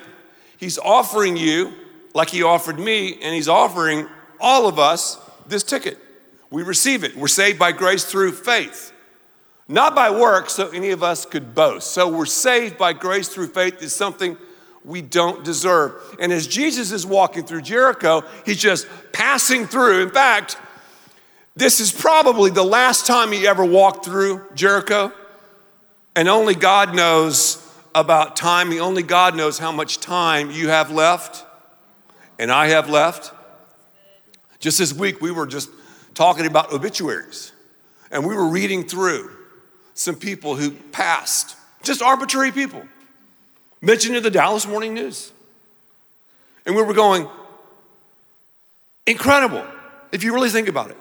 He's 0.62 0.78
offering 0.78 1.36
you, 1.36 1.72
like 2.14 2.30
He 2.30 2.44
offered 2.44 2.78
me, 2.78 3.14
and 3.20 3.34
He's 3.34 3.48
offering 3.48 4.06
all 4.38 4.68
of 4.68 4.78
us 4.78 5.18
this 5.44 5.64
ticket. 5.64 5.98
We 6.50 6.62
receive 6.62 7.02
it. 7.02 7.16
We're 7.16 7.26
saved 7.26 7.58
by 7.58 7.72
grace 7.72 8.04
through 8.04 8.30
faith, 8.30 8.92
not 9.66 9.96
by 9.96 10.12
works, 10.12 10.52
so 10.52 10.68
any 10.68 10.90
of 10.90 11.02
us 11.02 11.26
could 11.26 11.52
boast. 11.52 11.90
So 11.90 12.08
we're 12.08 12.26
saved 12.26 12.78
by 12.78 12.92
grace 12.92 13.26
through 13.26 13.48
faith 13.48 13.82
is 13.82 13.92
something 13.92 14.36
we 14.84 15.02
don't 15.02 15.44
deserve. 15.44 15.94
And 16.20 16.32
as 16.32 16.46
Jesus 16.46 16.92
is 16.92 17.04
walking 17.04 17.42
through 17.42 17.62
Jericho, 17.62 18.22
He's 18.46 18.60
just 18.60 18.86
passing 19.12 19.66
through. 19.66 20.04
In 20.04 20.10
fact, 20.10 20.58
this 21.56 21.80
is 21.80 21.90
probably 21.90 22.52
the 22.52 22.62
last 22.62 23.04
time 23.04 23.32
he 23.32 23.48
ever 23.48 23.64
walked 23.64 24.04
through 24.04 24.46
Jericho. 24.54 25.12
And 26.14 26.28
only 26.28 26.54
God 26.54 26.94
knows 26.94 27.51
about 27.94 28.36
time. 28.36 28.72
Only 28.72 29.02
God 29.02 29.36
knows 29.36 29.58
how 29.58 29.72
much 29.72 29.98
time 30.00 30.50
you 30.50 30.68
have 30.68 30.90
left 30.90 31.44
and 32.38 32.50
I 32.50 32.68
have 32.68 32.88
left. 32.88 33.32
Just 34.58 34.78
this 34.78 34.92
week, 34.92 35.20
we 35.20 35.30
were 35.30 35.46
just 35.46 35.68
talking 36.14 36.46
about 36.46 36.72
obituaries 36.72 37.52
and 38.10 38.26
we 38.26 38.34
were 38.34 38.46
reading 38.46 38.84
through 38.84 39.30
some 39.94 40.14
people 40.14 40.56
who 40.56 40.70
passed, 40.70 41.56
just 41.82 42.02
arbitrary 42.02 42.52
people, 42.52 42.82
mentioned 43.80 44.16
in 44.16 44.22
the 44.22 44.30
Dallas 44.30 44.66
Morning 44.66 44.94
News. 44.94 45.32
And 46.64 46.76
we 46.76 46.82
were 46.82 46.94
going, 46.94 47.28
incredible, 49.06 49.64
if 50.12 50.22
you 50.22 50.32
really 50.32 50.50
think 50.50 50.68
about 50.68 50.90
it. 50.90 50.96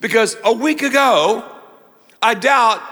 Because 0.00 0.36
a 0.44 0.52
week 0.52 0.82
ago, 0.82 1.44
I 2.20 2.34
doubt 2.34 2.82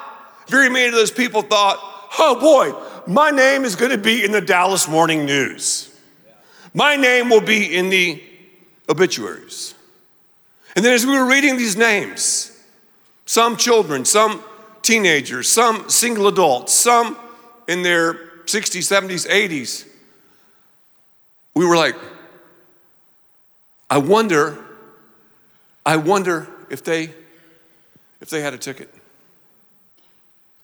very 0.49 0.69
many 0.69 0.87
of 0.87 0.95
those 0.95 1.11
people 1.11 1.43
thought, 1.43 1.79
oh 2.19 2.39
boy, 2.41 3.13
my 3.13 3.31
name 3.31 3.65
is 3.65 3.77
going 3.77 3.91
to 3.91 3.99
be 3.99 4.25
in 4.25 4.33
the 4.33 4.41
Dallas 4.41 4.89
Morning 4.89 5.25
News. 5.25 5.95
My 6.75 6.97
name 6.97 7.31
will 7.31 7.41
be 7.41 7.75
in 7.75 7.89
the 7.89 8.23
obituaries. 8.89 9.75
And 10.75 10.85
then 10.85 10.93
as 10.93 11.07
we 11.07 11.19
were 11.19 11.27
reading 11.27 11.57
these 11.57 11.77
names, 11.77 12.53
some 13.25 13.57
children, 13.57 14.05
some 14.05 14.43
teenagers, 14.83 15.49
some 15.49 15.89
single 15.89 16.29
adults, 16.29 16.73
some 16.73 17.17
in 17.67 17.83
their 17.83 18.15
60s, 18.45 18.83
70s, 18.83 19.29
80s, 19.29 19.87
we 21.55 21.65
were 21.65 21.77
like, 21.77 21.97
I 23.89 23.99
wonder, 23.99 24.63
I 25.85 25.97
wonder 25.97 26.47
if 26.69 26.85
they 26.85 27.15
if 28.21 28.31
they 28.31 28.41
had 28.41 28.55
a 28.55 28.59
ticket. 28.59 28.93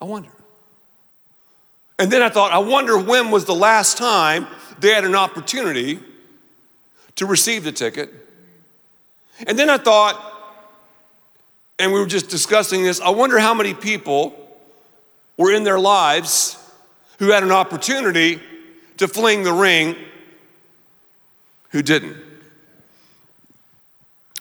I 0.01 0.05
wonder. 0.05 0.31
And 2.03 2.11
then 2.11 2.21
I 2.21 2.31
thought, 2.31 2.51
I 2.51 2.59
wonder 2.59 2.99
when 2.99 3.31
was 3.31 3.45
the 3.45 3.55
last 3.55 3.97
time 3.97 4.49
they 4.81 4.89
had 4.89 5.05
an 5.05 5.15
opportunity 5.15 6.01
to 7.15 7.27
receive 7.27 7.63
the 7.63 7.71
ticket. 7.71 8.13
And 9.47 9.57
then 9.57 9.71
I 9.71 9.79
thought, 9.79 10.21
and 11.79 11.93
we 11.93 12.01
were 12.01 12.07
just 12.07 12.29
discussing 12.29 12.83
this, 12.83 13.01
I 13.01 13.11
wonder 13.11 13.39
how 13.39 13.55
many 13.55 13.73
people 13.73 14.35
were 15.37 15.53
in 15.53 15.63
their 15.63 15.79
lives 15.79 16.59
who 17.21 17.31
had 17.31 17.45
an 17.45 17.53
opportunity 17.53 18.41
to 18.97 19.07
fling 19.07 19.45
the 19.45 19.53
ring 19.53 19.95
who 21.71 21.83
didn't. 21.83 22.17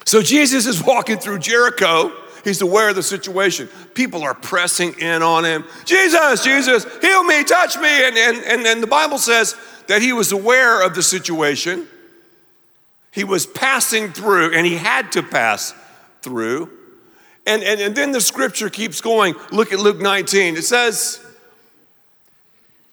So 0.04 0.20
Jesus 0.20 0.66
is 0.66 0.82
walking 0.82 1.18
through 1.18 1.38
Jericho. 1.38 2.12
He's 2.44 2.60
aware 2.60 2.88
of 2.88 2.96
the 2.96 3.02
situation. 3.02 3.68
People 3.94 4.22
are 4.22 4.34
pressing 4.34 4.98
in 4.98 5.22
on 5.22 5.44
him. 5.44 5.64
Jesus, 5.84 6.42
Jesus, 6.42 6.84
heal 7.00 7.22
me, 7.24 7.44
touch 7.44 7.76
me. 7.76 8.06
And, 8.06 8.16
and, 8.16 8.38
and, 8.44 8.66
and 8.66 8.82
the 8.82 8.88
Bible 8.88 9.18
says 9.18 9.54
that 9.86 10.02
he 10.02 10.12
was 10.12 10.32
aware 10.32 10.84
of 10.84 10.94
the 10.94 11.02
situation. 11.02 11.86
He 13.12 13.24
was 13.24 13.46
passing 13.46 14.12
through, 14.12 14.54
and 14.54 14.66
he 14.66 14.76
had 14.76 15.12
to 15.12 15.22
pass 15.22 15.74
through. 16.22 16.70
And, 17.46 17.62
and, 17.62 17.80
and 17.80 17.94
then 17.94 18.12
the 18.12 18.20
scripture 18.20 18.70
keeps 18.70 19.00
going. 19.00 19.34
Look 19.50 19.72
at 19.72 19.78
Luke 19.78 20.00
19. 20.00 20.56
It 20.56 20.64
says, 20.64 21.24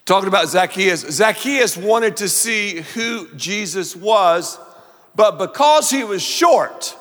talking 0.04 0.28
about 0.28 0.48
Zacchaeus, 0.48 1.00
Zacchaeus 1.00 1.76
wanted 1.76 2.18
to 2.18 2.28
see 2.28 2.82
who 2.94 3.28
Jesus 3.36 3.96
was, 3.96 4.58
but 5.14 5.38
because 5.38 5.90
he 5.90 6.04
was 6.04 6.22
short, 6.22 6.96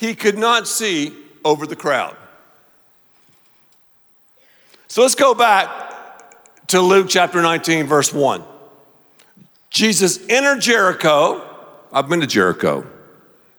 he 0.00 0.14
could 0.14 0.38
not 0.38 0.66
see 0.66 1.14
over 1.44 1.66
the 1.66 1.76
crowd. 1.76 2.16
So 4.88 5.02
let's 5.02 5.14
go 5.14 5.34
back 5.34 5.68
to 6.68 6.80
Luke 6.80 7.08
chapter 7.10 7.42
19, 7.42 7.86
verse 7.86 8.10
1. 8.10 8.42
Jesus 9.68 10.18
entered 10.30 10.62
Jericho. 10.62 11.46
I've 11.92 12.08
been 12.08 12.20
to 12.20 12.26
Jericho. 12.26 12.86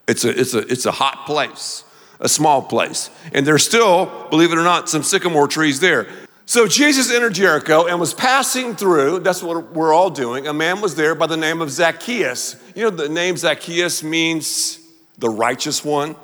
It's 0.07 0.25
a, 0.25 0.29
it's 0.38 0.55
a, 0.55 0.60
it's 0.67 0.88
a 0.88 0.91
hot 0.91 1.27
place, 1.27 1.83
a 2.19 2.27
small 2.27 2.63
place. 2.63 3.12
And 3.33 3.45
there's 3.45 3.63
still, 3.63 4.27
believe 4.31 4.51
it 4.51 4.57
or 4.57 4.63
not, 4.63 4.89
some 4.89 5.03
sycamore 5.03 5.48
trees 5.48 5.79
there. 5.79 6.07
So 6.48 6.67
Jesus 6.67 7.13
entered 7.13 7.36
Jericho 7.36 7.86
and 7.86 8.00
was 8.00 8.15
passing 8.15 8.75
through. 8.75 9.19
That's 9.19 9.43
what 9.43 9.74
we're 9.74 9.93
all 9.93 10.10
doing. 10.10 10.48
A 10.48 10.53
man 10.53 10.81
was 10.81 10.95
there 10.95 11.13
by 11.13 11.27
the 11.27 11.38
name 11.38 11.62
of 11.62 11.69
Zacchaeus. 11.69 12.55
You 12.75 12.86
know, 12.86 12.89
the 12.89 13.10
name 13.10 13.38
Zacchaeus 13.38 14.01
means 14.01 14.79
the 15.19 15.29
righteous 15.29 15.86
one. 15.86 16.15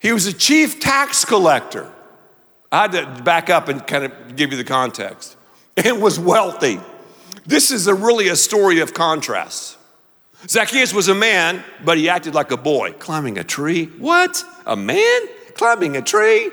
He 0.00 0.12
was 0.12 0.26
a 0.26 0.32
chief 0.32 0.80
tax 0.80 1.24
collector. 1.24 1.90
I 2.72 2.82
had 2.82 2.92
to 2.92 3.22
back 3.22 3.50
up 3.50 3.68
and 3.68 3.86
kind 3.86 4.04
of 4.04 4.34
give 4.34 4.50
you 4.50 4.56
the 4.56 4.64
context. 4.64 5.36
And 5.76 6.02
was 6.02 6.18
wealthy. 6.18 6.80
This 7.46 7.70
is 7.70 7.86
a 7.86 7.94
really 7.94 8.28
a 8.28 8.36
story 8.36 8.80
of 8.80 8.92
contrasts. 8.94 9.76
Zacchaeus 10.48 10.94
was 10.94 11.08
a 11.08 11.14
man, 11.14 11.62
but 11.84 11.98
he 11.98 12.08
acted 12.08 12.34
like 12.34 12.50
a 12.50 12.56
boy, 12.56 12.92
climbing 12.92 13.38
a 13.38 13.44
tree. 13.44 13.86
What? 13.86 14.42
A 14.66 14.74
man 14.74 15.20
climbing 15.54 15.96
a 15.96 16.02
tree? 16.02 16.50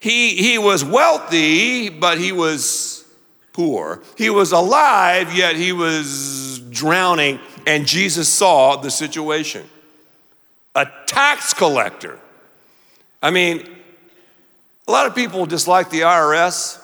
He, 0.00 0.36
he 0.36 0.58
was 0.58 0.84
wealthy, 0.84 1.88
but 1.88 2.18
he 2.18 2.32
was 2.32 3.04
poor. 3.52 4.02
He 4.18 4.28
was 4.28 4.52
alive, 4.52 5.34
yet 5.34 5.54
he 5.56 5.72
was 5.72 6.58
drowning, 6.70 7.38
and 7.66 7.86
Jesus 7.86 8.28
saw 8.28 8.76
the 8.76 8.90
situation. 8.90 9.64
A 10.74 10.86
tax 11.06 11.54
collector. 11.54 12.18
I 13.24 13.30
mean, 13.30 13.66
a 14.86 14.92
lot 14.92 15.06
of 15.06 15.14
people 15.14 15.46
dislike 15.46 15.88
the 15.88 16.00
IRS. 16.00 16.78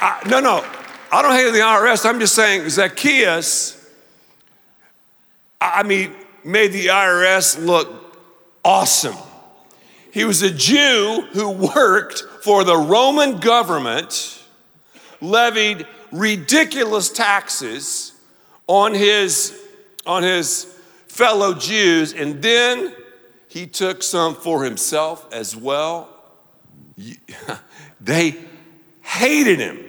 I, 0.00 0.22
no, 0.28 0.38
no, 0.38 0.64
I 1.10 1.20
don't 1.20 1.32
hate 1.32 1.50
the 1.50 1.58
IRS. 1.58 2.08
I'm 2.08 2.20
just 2.20 2.36
saying 2.36 2.68
Zacchaeus 2.68 3.90
I 5.60 5.82
mean, 5.82 6.14
made 6.44 6.68
the 6.68 6.86
IRS 6.86 7.58
look 7.66 7.90
awesome. 8.64 9.16
He 10.12 10.24
was 10.24 10.42
a 10.42 10.50
Jew 10.50 11.26
who 11.32 11.50
worked 11.50 12.22
for 12.42 12.62
the 12.62 12.76
Roman 12.76 13.40
government, 13.40 14.40
levied 15.20 15.88
ridiculous 16.12 17.08
taxes 17.08 18.13
on 18.66 18.94
his, 18.94 19.58
on 20.06 20.22
his 20.22 20.64
fellow 21.08 21.54
Jews, 21.54 22.12
and 22.12 22.42
then 22.42 22.94
he 23.48 23.66
took 23.66 24.02
some 24.02 24.34
for 24.34 24.64
himself 24.64 25.32
as 25.32 25.54
well. 25.56 26.08
They 28.00 28.36
hated 29.00 29.60
him. 29.60 29.82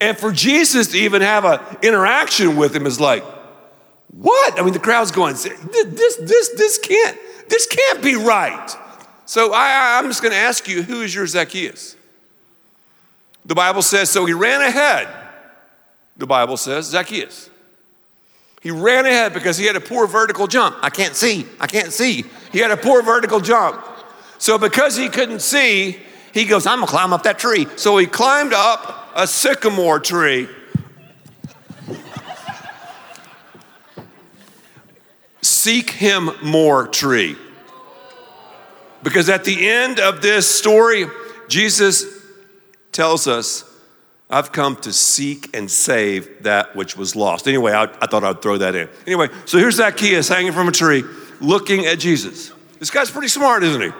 And 0.00 0.16
for 0.18 0.32
Jesus 0.32 0.88
to 0.88 0.98
even 0.98 1.22
have 1.22 1.44
an 1.44 1.60
interaction 1.82 2.56
with 2.56 2.74
him 2.74 2.86
is 2.86 2.98
like, 2.98 3.22
what? 4.08 4.58
I 4.58 4.64
mean, 4.64 4.72
the 4.72 4.80
crowd's 4.80 5.12
going, 5.12 5.34
this, 5.34 6.16
this, 6.16 6.48
this 6.56 6.78
can't, 6.78 7.16
this 7.48 7.66
can't 7.66 8.02
be 8.02 8.16
right. 8.16 8.76
So 9.26 9.52
I, 9.52 9.98
I'm 9.98 10.08
just 10.08 10.22
going 10.22 10.32
to 10.32 10.38
ask 10.38 10.66
you, 10.66 10.82
who 10.82 11.02
is 11.02 11.14
your 11.14 11.26
Zacchaeus? 11.26 11.96
The 13.44 13.54
Bible 13.54 13.82
says, 13.82 14.10
so 14.10 14.24
he 14.24 14.32
ran 14.32 14.62
ahead. 14.62 15.08
The 16.16 16.26
Bible 16.26 16.56
says, 16.56 16.86
Zacchaeus. 16.86 17.49
He 18.60 18.70
ran 18.70 19.06
ahead 19.06 19.32
because 19.32 19.56
he 19.56 19.66
had 19.66 19.76
a 19.76 19.80
poor 19.80 20.06
vertical 20.06 20.46
jump. 20.46 20.76
I 20.82 20.90
can't 20.90 21.16
see. 21.16 21.46
I 21.58 21.66
can't 21.66 21.92
see. 21.92 22.24
He 22.52 22.58
had 22.58 22.70
a 22.70 22.76
poor 22.76 23.02
vertical 23.02 23.40
jump. 23.40 23.82
So 24.38 24.58
because 24.58 24.96
he 24.96 25.08
couldn't 25.08 25.40
see, 25.40 25.98
he 26.32 26.44
goes, 26.44 26.66
I'm 26.66 26.78
gonna 26.78 26.86
climb 26.86 27.12
up 27.12 27.22
that 27.24 27.38
tree. 27.38 27.66
So 27.76 27.96
he 27.96 28.06
climbed 28.06 28.52
up 28.52 29.10
a 29.14 29.26
sycamore 29.26 29.98
tree 29.98 30.48
seek 35.60 35.90
him 35.90 36.30
more 36.42 36.86
tree. 36.86 37.36
Because 39.02 39.28
at 39.28 39.44
the 39.44 39.68
end 39.68 40.00
of 40.00 40.22
this 40.22 40.48
story, 40.48 41.06
Jesus 41.48 42.04
tells 42.92 43.26
us, 43.26 43.64
I've 44.30 44.52
come 44.52 44.76
to 44.76 44.92
seek 44.92 45.54
and 45.56 45.70
save 45.70 46.44
that 46.44 46.76
which 46.76 46.96
was 46.96 47.16
lost. 47.16 47.48
Anyway, 47.48 47.72
I, 47.72 47.84
I, 47.84 48.06
thought 48.06 48.22
I'd 48.22 48.40
throw 48.40 48.58
that 48.58 48.74
in. 48.74 48.88
Anyway, 49.06 49.28
so 49.44 49.58
here's 49.58 49.76
Zacchaeus 49.76 50.28
hanging 50.28 50.52
from 50.52 50.68
a 50.68 50.72
tree 50.72 51.04
looking 51.40 51.86
at 51.86 51.98
Jesus. 51.98 52.52
This 52.78 52.90
guy's 52.90 53.10
pretty 53.10 53.28
smart, 53.28 53.62
isn't 53.64 53.82
he? 53.82 53.90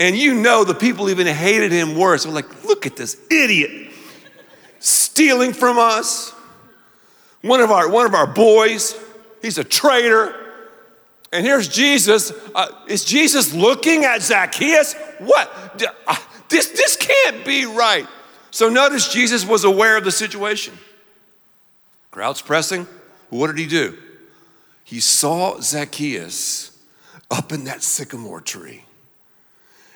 And 0.00 0.16
you 0.16 0.34
know 0.34 0.64
the 0.64 0.74
people 0.74 1.10
even 1.10 1.26
hated 1.28 1.70
him 1.70 1.96
worse. 1.96 2.24
They're 2.24 2.32
like, 2.32 2.64
look 2.64 2.86
at 2.86 2.96
this 2.96 3.16
idiot 3.30 3.92
stealing 4.80 5.52
from 5.52 5.78
us. 5.78 6.32
One 7.42 7.60
of 7.60 7.70
our, 7.70 7.88
one 7.88 8.06
of 8.06 8.14
our 8.14 8.26
boys 8.26 8.96
He's 9.42 9.58
a 9.58 9.64
traitor. 9.64 10.34
And 11.32 11.44
here's 11.44 11.66
Jesus. 11.66 12.32
Uh, 12.54 12.68
is 12.86 13.04
Jesus 13.04 13.52
looking 13.52 14.04
at 14.04 14.22
Zacchaeus? 14.22 14.94
What? 15.18 15.84
Uh, 16.06 16.16
this, 16.48 16.68
this 16.68 16.96
can't 16.96 17.44
be 17.44 17.66
right. 17.66 18.06
So 18.52 18.68
notice 18.68 19.08
Jesus 19.08 19.46
was 19.46 19.64
aware 19.64 19.96
of 19.96 20.04
the 20.04 20.12
situation. 20.12 20.74
Crowd's 22.10 22.42
pressing. 22.42 22.86
What 23.30 23.46
did 23.46 23.58
he 23.58 23.66
do? 23.66 23.96
He 24.84 25.00
saw 25.00 25.58
Zacchaeus 25.58 26.78
up 27.30 27.50
in 27.50 27.64
that 27.64 27.82
sycamore 27.82 28.42
tree. 28.42 28.84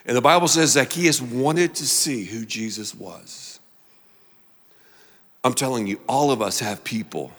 And 0.07 0.17
the 0.17 0.23
Bible 0.23 0.49
says 0.49 0.73
Zacchaeus 0.73 1.21
wanted 1.21 1.75
to 1.75 1.87
see 1.87 2.25
who 2.25 2.47
Jesus 2.47 2.95
was. 2.95 3.61
I'm 5.45 5.55
telling 5.55 5.87
you, 5.87 6.01
all 6.09 6.31
of 6.31 6.41
us 6.41 6.61
have 6.61 6.83
people 6.83 7.33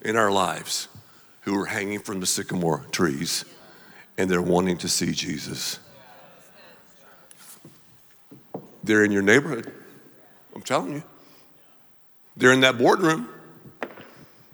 in 0.00 0.16
our 0.16 0.32
lives 0.32 0.88
who 1.42 1.60
are 1.60 1.66
hanging 1.66 1.98
from 1.98 2.20
the 2.20 2.26
sycamore 2.26 2.86
trees 2.90 3.44
and 4.16 4.30
they're 4.30 4.40
wanting 4.40 4.78
to 4.78 4.88
see 4.88 5.12
Jesus. 5.12 5.78
They're 8.84 9.02
in 9.02 9.10
your 9.10 9.22
neighborhood. 9.22 9.72
I'm 10.54 10.62
telling 10.62 10.92
you. 10.92 11.02
They're 12.36 12.52
in 12.52 12.60
that 12.60 12.78
boardroom, 12.78 13.28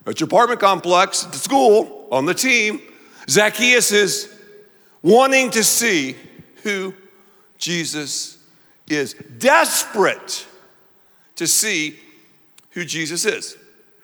at 0.06 0.20
your 0.20 0.26
apartment 0.26 0.60
complex, 0.60 1.24
at 1.24 1.32
the 1.32 1.38
school, 1.38 2.06
on 2.12 2.26
the 2.26 2.34
team. 2.34 2.80
Zacchaeus 3.28 3.90
is 3.90 4.32
wanting 5.02 5.50
to 5.50 5.64
see 5.64 6.14
who 6.62 6.94
Jesus 7.58 8.38
is, 8.86 9.14
desperate 9.38 10.46
to 11.36 11.46
see 11.46 11.98
who 12.70 12.84
Jesus 12.84 13.24
is. 13.24 13.56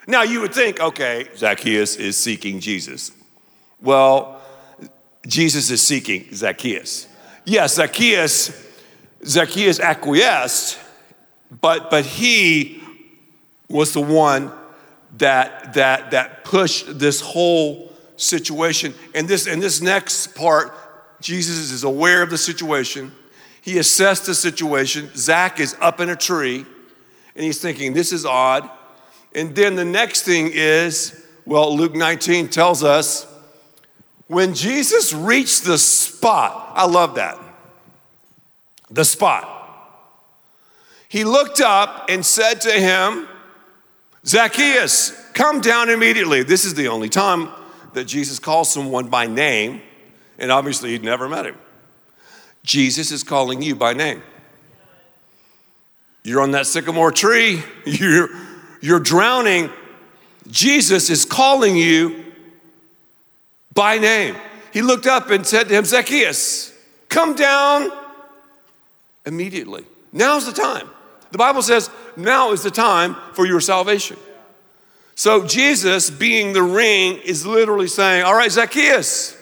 Now, 0.08 0.22
you 0.22 0.40
would 0.40 0.54
think, 0.54 0.80
okay, 0.80 1.28
Zacchaeus 1.36 1.96
is 1.96 2.16
seeking 2.16 2.60
Jesus. 2.60 3.12
Well, 3.80 4.40
Jesus 5.26 5.70
is 5.70 5.82
seeking 5.82 6.32
Zacchaeus. 6.32 7.08
Yes, 7.44 7.74
Zacchaeus, 7.74 8.65
Zacchaeus 9.24 9.80
acquiesced, 9.80 10.78
but 11.60 11.90
but 11.90 12.04
he 12.04 12.82
was 13.68 13.92
the 13.92 14.00
one 14.00 14.52
that 15.18 15.74
that 15.74 16.10
that 16.10 16.44
pushed 16.44 16.98
this 16.98 17.20
whole 17.20 17.92
situation. 18.16 18.94
And 19.14 19.28
this 19.28 19.46
and 19.46 19.62
this 19.62 19.80
next 19.80 20.34
part, 20.34 20.72
Jesus 21.20 21.70
is 21.70 21.84
aware 21.84 22.22
of 22.22 22.30
the 22.30 22.38
situation. 22.38 23.12
He 23.62 23.78
assessed 23.78 24.26
the 24.26 24.34
situation. 24.34 25.10
Zach 25.16 25.58
is 25.58 25.76
up 25.80 26.00
in 26.00 26.08
a 26.08 26.16
tree, 26.16 26.64
and 27.34 27.44
he's 27.44 27.60
thinking, 27.60 27.94
"This 27.94 28.12
is 28.12 28.24
odd." 28.24 28.68
And 29.34 29.54
then 29.54 29.74
the 29.74 29.84
next 29.84 30.22
thing 30.22 30.50
is, 30.52 31.12
well, 31.44 31.76
Luke 31.76 31.94
19 31.94 32.48
tells 32.48 32.82
us 32.82 33.26
when 34.28 34.54
Jesus 34.54 35.12
reached 35.12 35.64
the 35.64 35.78
spot. 35.78 36.72
I 36.74 36.86
love 36.86 37.16
that. 37.16 37.38
The 38.90 39.04
spot. 39.04 39.56
He 41.08 41.24
looked 41.24 41.60
up 41.60 42.06
and 42.08 42.24
said 42.24 42.60
to 42.62 42.72
him, 42.72 43.28
Zacchaeus, 44.26 45.10
come 45.32 45.60
down 45.60 45.88
immediately. 45.88 46.42
This 46.42 46.64
is 46.64 46.74
the 46.74 46.88
only 46.88 47.08
time 47.08 47.48
that 47.94 48.04
Jesus 48.04 48.38
calls 48.38 48.72
someone 48.72 49.08
by 49.08 49.26
name, 49.26 49.80
and 50.38 50.50
obviously 50.50 50.90
he'd 50.90 51.04
never 51.04 51.28
met 51.28 51.46
him. 51.46 51.56
Jesus 52.64 53.12
is 53.12 53.22
calling 53.22 53.62
you 53.62 53.76
by 53.76 53.92
name. 53.92 54.22
You're 56.24 56.40
on 56.40 56.50
that 56.50 56.66
sycamore 56.66 57.12
tree, 57.12 57.62
you're, 57.86 58.28
you're 58.80 59.00
drowning. 59.00 59.70
Jesus 60.48 61.08
is 61.08 61.24
calling 61.24 61.76
you 61.76 62.24
by 63.72 63.98
name. 63.98 64.36
He 64.72 64.82
looked 64.82 65.06
up 65.06 65.30
and 65.30 65.46
said 65.46 65.68
to 65.68 65.74
him, 65.74 65.84
Zacchaeus, 65.84 66.72
come 67.08 67.34
down 67.34 67.90
immediately. 69.26 69.84
Now's 70.12 70.46
the 70.46 70.52
time. 70.52 70.88
The 71.32 71.38
Bible 71.38 71.62
says 71.62 71.90
now 72.16 72.52
is 72.52 72.62
the 72.62 72.70
time 72.70 73.16
for 73.34 73.44
your 73.44 73.60
salvation. 73.60 74.16
So 75.16 75.46
Jesus, 75.46 76.10
being 76.10 76.52
the 76.52 76.62
ring, 76.62 77.18
is 77.24 77.44
literally 77.44 77.88
saying, 77.88 78.24
All 78.24 78.34
right, 78.34 78.50
Zacchaeus, 78.50 79.36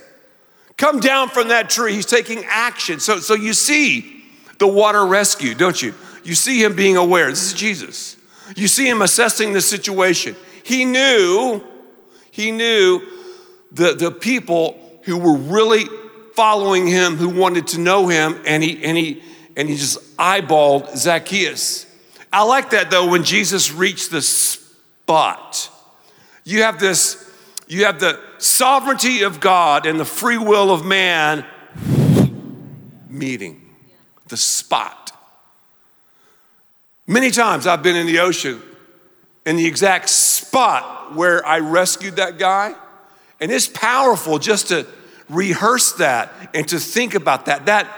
come 0.77 1.01
down 1.01 1.29
from 1.29 1.49
that 1.49 1.69
tree. 1.69 1.95
He's 1.95 2.07
taking 2.07 2.45
action. 2.47 3.01
So, 3.01 3.19
so 3.19 3.35
you 3.35 3.53
see 3.53 4.23
the 4.59 4.67
water 4.67 5.05
rescue, 5.05 5.55
don't 5.55 5.81
you? 5.81 5.95
You 6.23 6.35
see 6.35 6.63
him 6.63 6.75
being 6.75 6.97
aware. 6.97 7.29
This 7.29 7.53
is 7.53 7.53
Jesus. 7.53 8.17
You 8.57 8.69
see 8.69 8.89
him 8.89 9.03
assessing 9.03 9.53
the 9.53 9.61
situation. 9.61 10.37
He 10.63 10.85
knew, 10.85 11.63
he 12.31 12.51
knew 12.51 13.03
the, 13.73 13.95
the 13.95 14.11
people 14.11 14.79
who 15.03 15.19
were 15.19 15.37
really 15.37 15.85
following 16.35 16.87
him, 16.87 17.17
who 17.17 17.29
wanted 17.29 17.67
to 17.69 17.81
know 17.81 18.09
him, 18.09 18.41
and 18.47 18.63
he, 18.63 18.83
and 18.85 18.97
he, 18.97 19.23
and 19.57 19.69
he 19.69 19.77
just 19.77 19.99
eyeballed 20.17 20.97
Zacchaeus. 20.97 21.87
I 22.33 22.43
like 22.43 22.71
that 22.71 22.91
though, 22.91 23.09
when 23.09 23.25
Jesus 23.25 23.73
reached 23.73 24.11
the 24.11 24.23
spot. 24.23 25.71
You 26.45 26.63
have 26.63 26.79
this, 26.79 27.31
you 27.69 27.85
have 27.85 28.01
the 28.01 28.21
sovereignty 28.39 29.23
of 29.23 29.41
God 29.41 29.87
and 29.87 29.99
the 29.99 30.05
free 30.05 30.39
will 30.39 30.71
of 30.71 30.85
man 30.85 31.45
meeting, 33.09 33.63
the 34.29 34.37
spot. 34.37 35.13
Many 37.07 37.31
times 37.31 37.67
I've 37.67 37.83
been 37.83 37.97
in 37.97 38.07
the 38.07 38.19
ocean 38.21 38.61
in 39.47 39.57
the 39.57 39.67
exact 39.67 40.09
spot 40.09 41.15
where 41.15 41.45
I 41.47 41.61
rescued 41.61 42.17
that 42.17 42.39
guy. 42.39 42.75
And 43.41 43.51
it's 43.53 43.69
powerful 43.69 44.39
just 44.39 44.69
to 44.69 44.87
rehearse 45.29 45.93
that 45.93 46.33
and 46.55 46.67
to 46.69 46.79
think 46.79 47.15
about 47.15 47.47
that, 47.47 47.67
that 47.67 47.89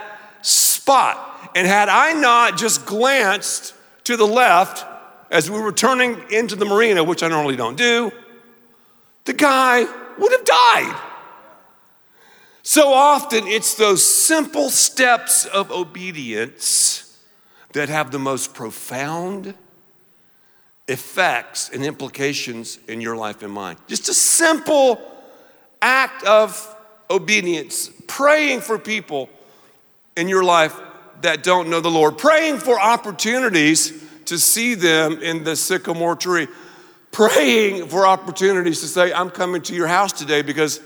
spot. 0.42 1.35
And 1.56 1.66
had 1.66 1.88
I 1.88 2.12
not 2.12 2.58
just 2.58 2.84
glanced 2.84 3.72
to 4.04 4.18
the 4.18 4.26
left 4.26 4.84
as 5.30 5.50
we 5.50 5.58
were 5.58 5.72
turning 5.72 6.22
into 6.30 6.54
the 6.54 6.66
marina, 6.66 7.02
which 7.02 7.22
I 7.22 7.28
normally 7.28 7.56
don't 7.56 7.78
do, 7.78 8.12
the 9.24 9.32
guy 9.32 9.86
would 10.18 10.32
have 10.32 10.44
died. 10.44 11.00
So 12.62 12.92
often 12.92 13.46
it's 13.46 13.74
those 13.74 14.06
simple 14.06 14.68
steps 14.68 15.46
of 15.46 15.70
obedience 15.70 17.18
that 17.72 17.88
have 17.88 18.10
the 18.10 18.18
most 18.18 18.52
profound 18.52 19.54
effects 20.88 21.70
and 21.72 21.82
implications 21.82 22.78
in 22.86 23.00
your 23.00 23.16
life 23.16 23.42
and 23.42 23.50
mine. 23.50 23.78
Just 23.86 24.10
a 24.10 24.14
simple 24.14 25.00
act 25.80 26.22
of 26.24 26.76
obedience, 27.08 27.90
praying 28.06 28.60
for 28.60 28.78
people 28.78 29.30
in 30.18 30.28
your 30.28 30.44
life 30.44 30.78
that 31.26 31.42
don't 31.42 31.68
know 31.68 31.80
the 31.80 31.90
Lord, 31.90 32.18
praying 32.18 32.58
for 32.58 32.80
opportunities 32.80 33.92
to 34.26 34.38
see 34.38 34.74
them 34.74 35.20
in 35.20 35.42
the 35.42 35.56
sycamore 35.56 36.14
tree, 36.14 36.46
praying 37.10 37.88
for 37.88 38.06
opportunities 38.06 38.80
to 38.82 38.86
say, 38.86 39.12
I'm 39.12 39.30
coming 39.30 39.60
to 39.62 39.74
your 39.74 39.88
house 39.88 40.12
today 40.12 40.42
because 40.42 40.80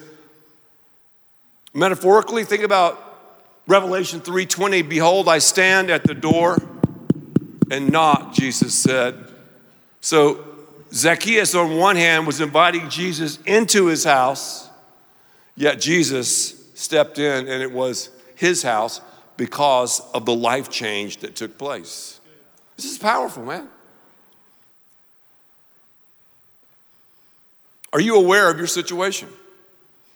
metaphorically, 1.75 2.45
think 2.45 2.63
about 2.63 2.99
Revelation 3.67 4.23
3:20, 4.23 4.89
behold, 4.89 5.29
I 5.29 5.41
stand 5.41 5.91
at 5.91 6.05
the 6.05 6.15
door 6.15 6.57
and 7.71 7.93
knock, 7.93 8.33
Jesus 8.33 8.75
said. 8.75 9.23
So 10.01 10.43
Zacchaeus, 10.91 11.55
on 11.55 11.77
one 11.77 11.97
hand, 11.97 12.27
was 12.27 12.41
inviting 12.41 12.89
Jesus 12.89 13.39
into 13.45 13.89
his 13.89 14.05
house, 14.05 14.71
yet 15.55 15.83
Jesus 15.83 16.55
stepped 16.73 17.19
in 17.19 17.47
and 17.47 17.63
it 17.63 17.73
was 17.73 18.09
his 18.37 18.63
house 18.63 19.03
because 19.41 20.03
of 20.13 20.27
the 20.27 20.35
life 20.35 20.69
change 20.69 21.17
that 21.17 21.35
took 21.35 21.57
place. 21.57 22.21
This 22.77 22.85
is 22.85 22.99
powerful, 22.99 23.43
man. 23.43 23.71
Are 27.95 28.03
you 28.03 28.17
aware 28.17 28.51
of 28.51 28.59
your 28.59 28.67
situation? 28.67 29.31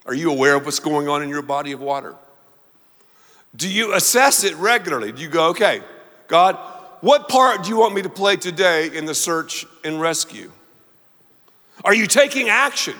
Are 0.05 0.13
you 0.13 0.31
aware 0.31 0.57
of 0.57 0.67
what's 0.67 0.79
going 0.79 1.09
on 1.09 1.23
in 1.23 1.31
your 1.31 1.41
body 1.41 1.73
of 1.73 1.81
water? 1.81 2.15
Do 3.57 3.67
you 3.67 3.95
assess 3.95 4.45
it 4.45 4.57
regularly? 4.57 5.11
Do 5.11 5.23
you 5.23 5.29
go, 5.29 5.49
okay, 5.49 5.81
God, 6.29 6.59
what 7.01 7.27
part 7.27 7.63
do 7.63 7.71
you 7.71 7.79
want 7.79 7.95
me 7.95 8.03
to 8.03 8.11
play 8.11 8.37
today 8.37 8.95
in 8.95 9.07
the 9.07 9.15
search 9.15 9.65
and 9.83 10.03
rescue? 10.03 10.53
Are 11.83 11.95
you 11.95 12.07
taking 12.07 12.51
action? 12.51 12.97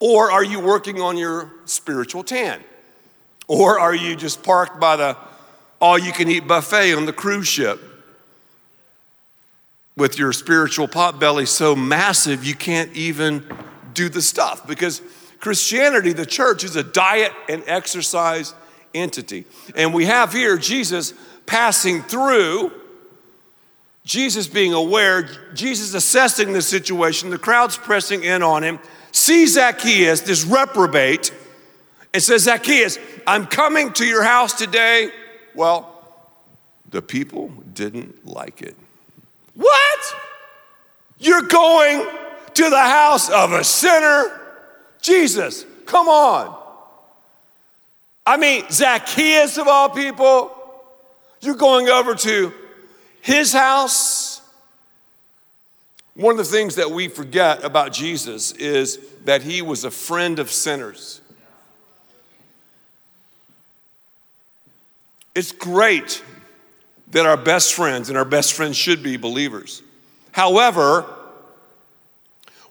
Or 0.00 0.32
are 0.32 0.42
you 0.42 0.58
working 0.58 1.00
on 1.00 1.16
your 1.16 1.48
spiritual 1.64 2.24
tan? 2.24 2.60
Or 3.52 3.78
are 3.78 3.94
you 3.94 4.16
just 4.16 4.42
parked 4.42 4.80
by 4.80 4.96
the 4.96 5.14
all 5.78 5.98
you 5.98 6.10
can 6.10 6.26
eat 6.30 6.48
buffet 6.48 6.94
on 6.94 7.04
the 7.04 7.12
cruise 7.12 7.46
ship 7.46 7.78
with 9.94 10.18
your 10.18 10.32
spiritual 10.32 10.88
pot 10.88 11.20
belly 11.20 11.44
so 11.44 11.76
massive 11.76 12.46
you 12.46 12.54
can't 12.54 12.90
even 12.96 13.44
do 13.92 14.08
the 14.08 14.22
stuff? 14.22 14.66
Because 14.66 15.02
Christianity, 15.38 16.14
the 16.14 16.24
church, 16.24 16.64
is 16.64 16.76
a 16.76 16.82
diet 16.82 17.32
and 17.46 17.62
exercise 17.66 18.54
entity. 18.94 19.44
And 19.76 19.92
we 19.92 20.06
have 20.06 20.32
here 20.32 20.56
Jesus 20.56 21.12
passing 21.44 22.00
through, 22.00 22.72
Jesus 24.06 24.46
being 24.46 24.72
aware, 24.72 25.28
Jesus 25.52 25.92
assessing 25.92 26.54
the 26.54 26.62
situation, 26.62 27.28
the 27.28 27.36
crowd's 27.36 27.76
pressing 27.76 28.24
in 28.24 28.42
on 28.42 28.64
him, 28.64 28.78
sees 29.10 29.56
Zacchaeus, 29.56 30.22
this 30.22 30.42
reprobate, 30.42 31.32
and 32.12 32.22
says, 32.22 32.44
Zacchaeus, 32.44 32.98
I'm 33.26 33.46
coming 33.46 33.92
to 33.94 34.04
your 34.04 34.22
house 34.22 34.52
today. 34.52 35.10
Well, 35.54 35.88
the 36.90 37.02
people 37.02 37.48
didn't 37.72 38.26
like 38.26 38.62
it. 38.62 38.76
What? 39.54 40.14
You're 41.18 41.42
going 41.42 42.06
to 42.54 42.70
the 42.70 42.78
house 42.78 43.30
of 43.30 43.52
a 43.52 43.64
sinner? 43.64 44.40
Jesus, 45.00 45.64
come 45.86 46.08
on. 46.08 46.58
I 48.26 48.36
mean, 48.36 48.64
Zacchaeus 48.70 49.56
of 49.56 49.66
all 49.66 49.88
people, 49.88 50.52
you're 51.40 51.56
going 51.56 51.88
over 51.88 52.14
to 52.14 52.52
his 53.20 53.52
house. 53.52 54.42
One 56.14 56.32
of 56.32 56.38
the 56.38 56.44
things 56.44 56.74
that 56.74 56.90
we 56.90 57.08
forget 57.08 57.64
about 57.64 57.92
Jesus 57.92 58.52
is 58.52 58.98
that 59.24 59.42
he 59.42 59.62
was 59.62 59.84
a 59.84 59.90
friend 59.90 60.38
of 60.38 60.50
sinners. 60.50 61.21
It's 65.34 65.52
great 65.52 66.22
that 67.10 67.26
our 67.26 67.36
best 67.36 67.74
friends, 67.74 68.08
and 68.08 68.16
our 68.16 68.24
best 68.24 68.54
friends 68.54 68.76
should 68.76 69.02
be 69.02 69.16
believers. 69.16 69.82
However, 70.32 71.04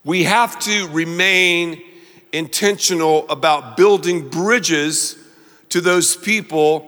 we 0.04 0.24
have 0.24 0.60
to 0.62 0.88
remain 0.88 1.82
intentional 2.34 3.30
about 3.30 3.78
building 3.78 4.30
bridges 4.30 5.18
to 5.70 5.82
those 5.82 6.16
people 6.16 6.88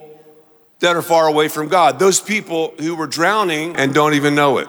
that 0.79 0.95
are 0.95 1.01
far 1.01 1.27
away 1.27 1.47
from 1.47 1.67
God, 1.67 1.99
those 1.99 2.19
people 2.19 2.73
who 2.79 2.95
were 2.95 3.07
drowning 3.07 3.75
and 3.75 3.93
don't 3.93 4.15
even 4.15 4.35
know 4.35 4.57
it. 4.57 4.67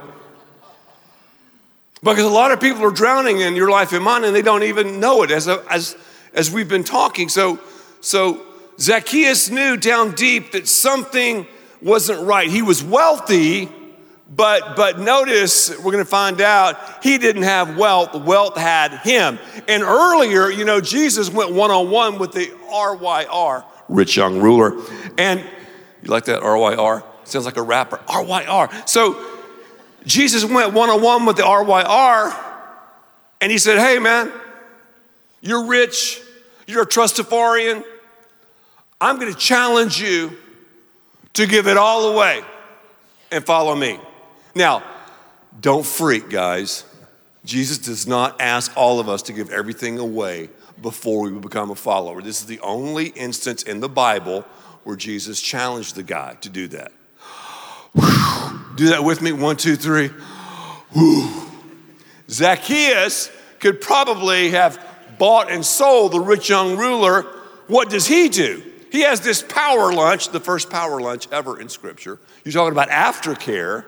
Because 2.02 2.24
a 2.24 2.28
lot 2.28 2.52
of 2.52 2.60
people 2.60 2.84
are 2.84 2.90
drowning 2.90 3.40
in 3.40 3.56
your 3.56 3.70
life 3.70 3.92
and 3.92 4.04
mine 4.04 4.24
and 4.24 4.36
they 4.36 4.42
don't 4.42 4.62
even 4.62 5.00
know 5.00 5.22
it 5.22 5.30
as, 5.30 5.48
a, 5.48 5.64
as, 5.70 5.96
as 6.34 6.50
we've 6.50 6.68
been 6.68 6.84
talking. 6.84 7.30
So 7.30 7.58
so 8.04 8.44
Zacchaeus 8.78 9.50
knew 9.50 9.76
down 9.76 10.14
deep 10.14 10.52
that 10.52 10.66
something 10.66 11.46
wasn't 11.80 12.26
right. 12.26 12.48
He 12.50 12.62
was 12.62 12.82
wealthy, 12.82 13.70
but 14.28 14.74
but 14.74 14.98
notice 14.98 15.70
we're 15.78 15.92
going 15.92 16.04
to 16.04 16.10
find 16.10 16.40
out 16.40 16.76
he 17.02 17.18
didn't 17.18 17.42
have 17.42 17.76
wealth. 17.76 18.14
Wealth 18.14 18.56
had 18.56 18.92
him. 18.98 19.38
And 19.68 19.82
earlier, 19.82 20.50
you 20.50 20.64
know, 20.64 20.80
Jesus 20.80 21.30
went 21.30 21.52
one 21.52 21.70
on 21.70 21.90
one 21.90 22.18
with 22.18 22.32
the 22.32 22.46
RYR, 22.70 23.64
rich 23.88 24.16
young 24.16 24.40
ruler, 24.40 24.80
and 25.18 25.40
you 26.02 26.10
like 26.10 26.24
that 26.24 26.42
RYR? 26.42 27.04
Sounds 27.24 27.44
like 27.44 27.56
a 27.56 27.62
rapper. 27.62 27.98
RYR. 28.08 28.88
So 28.88 29.24
Jesus 30.04 30.44
went 30.44 30.72
one 30.72 30.90
on 30.90 31.00
one 31.00 31.26
with 31.26 31.36
the 31.36 31.42
RYR, 31.42 32.34
and 33.40 33.52
he 33.52 33.58
said, 33.58 33.78
"Hey, 33.78 33.98
man, 33.98 34.32
you're 35.40 35.66
rich. 35.66 36.20
You're 36.66 36.82
a 36.82 36.86
trustafarian. 36.86 37.84
I'm 39.00 39.18
going 39.18 39.32
to 39.32 39.38
challenge 39.38 40.00
you 40.00 40.32
to 41.34 41.46
give 41.46 41.66
it 41.66 41.76
all 41.76 42.12
away 42.12 42.42
and 43.30 43.44
follow 43.44 43.74
me. 43.74 43.98
Now, 44.54 44.82
don't 45.60 45.84
freak, 45.84 46.30
guys. 46.30 46.84
Jesus 47.44 47.78
does 47.78 48.06
not 48.06 48.40
ask 48.40 48.72
all 48.76 49.00
of 49.00 49.08
us 49.08 49.22
to 49.22 49.32
give 49.32 49.50
everything 49.50 49.98
away 49.98 50.48
before 50.80 51.22
we 51.22 51.38
become 51.38 51.70
a 51.70 51.74
follower. 51.74 52.22
This 52.22 52.40
is 52.40 52.46
the 52.46 52.60
only 52.60 53.06
instance 53.08 53.62
in 53.62 53.80
the 53.80 53.88
Bible 53.88 54.42
where 54.84 54.96
Jesus 54.96 55.40
challenged 55.40 55.94
the 55.94 56.02
guy 56.02 56.36
to 56.40 56.48
do 56.48 56.68
that. 56.68 56.92
Do 58.76 58.88
that 58.88 59.04
with 59.04 59.22
me. 59.22 59.30
One, 59.30 59.56
two, 59.56 59.76
three. 59.76 60.10
Zacchaeus 62.28 63.30
could 63.60 63.80
probably 63.80 64.50
have 64.50 64.84
bought 65.16 65.50
and 65.50 65.64
sold 65.64 66.12
the 66.12 66.20
rich 66.20 66.48
young 66.48 66.76
ruler. 66.76 67.22
What 67.68 67.88
does 67.88 68.06
he 68.08 68.28
do? 68.28 68.62
He 68.94 69.00
has 69.00 69.20
this 69.20 69.42
power 69.42 69.92
lunch, 69.92 70.28
the 70.28 70.38
first 70.38 70.70
power 70.70 71.00
lunch 71.00 71.26
ever 71.32 71.60
in 71.60 71.68
Scripture. 71.68 72.20
You're 72.44 72.52
talking 72.52 72.70
about 72.70 72.90
aftercare. 72.90 73.84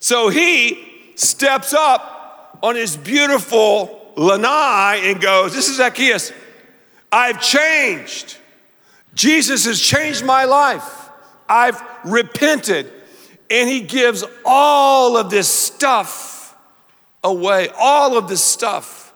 So 0.00 0.28
he 0.28 1.12
steps 1.14 1.72
up 1.72 2.58
on 2.62 2.76
his 2.76 2.94
beautiful 2.94 4.12
lanai 4.18 5.00
and 5.04 5.18
goes, 5.18 5.54
This 5.54 5.70
is 5.70 5.78
Zacchaeus. 5.78 6.30
I've 7.10 7.40
changed. 7.40 8.36
Jesus 9.14 9.64
has 9.64 9.80
changed 9.80 10.22
my 10.26 10.44
life. 10.44 11.08
I've 11.48 11.82
repented. 12.04 12.92
And 13.48 13.66
he 13.66 13.80
gives 13.80 14.24
all 14.44 15.16
of 15.16 15.30
this 15.30 15.48
stuff 15.48 16.54
away, 17.24 17.68
all 17.78 18.18
of 18.18 18.28
this 18.28 18.44
stuff 18.44 19.14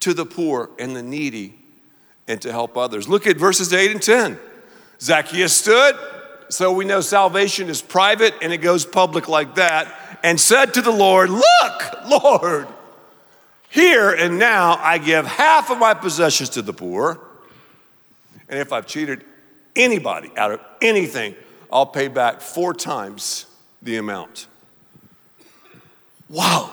to 0.00 0.12
the 0.12 0.26
poor 0.26 0.70
and 0.76 0.96
the 0.96 1.04
needy 1.04 1.63
and 2.26 2.40
to 2.42 2.52
help 2.52 2.76
others. 2.76 3.08
Look 3.08 3.26
at 3.26 3.36
verses 3.36 3.72
8 3.72 3.90
and 3.90 4.02
10. 4.02 4.38
Zacchaeus 5.00 5.54
stood, 5.54 5.96
so 6.48 6.72
we 6.72 6.84
know 6.84 7.00
salvation 7.00 7.68
is 7.68 7.82
private 7.82 8.34
and 8.42 8.52
it 8.52 8.58
goes 8.58 8.86
public 8.86 9.28
like 9.28 9.56
that, 9.56 10.18
and 10.22 10.40
said 10.40 10.74
to 10.74 10.82
the 10.82 10.90
Lord, 10.90 11.30
Look, 11.30 12.08
Lord, 12.08 12.68
here 13.68 14.10
and 14.12 14.38
now 14.38 14.78
I 14.80 14.98
give 14.98 15.26
half 15.26 15.70
of 15.70 15.78
my 15.78 15.94
possessions 15.94 16.50
to 16.50 16.62
the 16.62 16.72
poor, 16.72 17.20
and 18.48 18.58
if 18.58 18.72
I've 18.72 18.86
cheated 18.86 19.24
anybody 19.76 20.30
out 20.36 20.52
of 20.52 20.60
anything, 20.80 21.34
I'll 21.72 21.86
pay 21.86 22.08
back 22.08 22.40
four 22.40 22.72
times 22.72 23.46
the 23.82 23.96
amount. 23.96 24.46
Wow. 26.28 26.70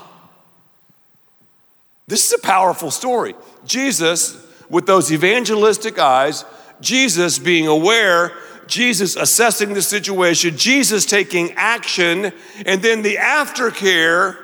This 2.07 2.25
is 2.25 2.33
a 2.33 2.41
powerful 2.41 2.91
story. 2.91 3.35
Jesus 3.65 4.37
with 4.71 4.87
those 4.87 5.11
evangelistic 5.11 5.99
eyes, 5.99 6.45
Jesus 6.79 7.37
being 7.37 7.67
aware, 7.67 8.31
Jesus 8.67 9.17
assessing 9.17 9.73
the 9.73 9.81
situation, 9.81 10.57
Jesus 10.57 11.05
taking 11.05 11.51
action, 11.51 12.31
and 12.65 12.81
then 12.81 13.01
the 13.01 13.17
aftercare 13.17 14.37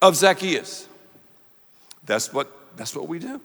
of 0.00 0.14
Zacchaeus. 0.14 0.88
That's 2.06 2.32
what, 2.32 2.50
that's 2.76 2.94
what 2.94 3.08
we 3.08 3.18
do. 3.18 3.40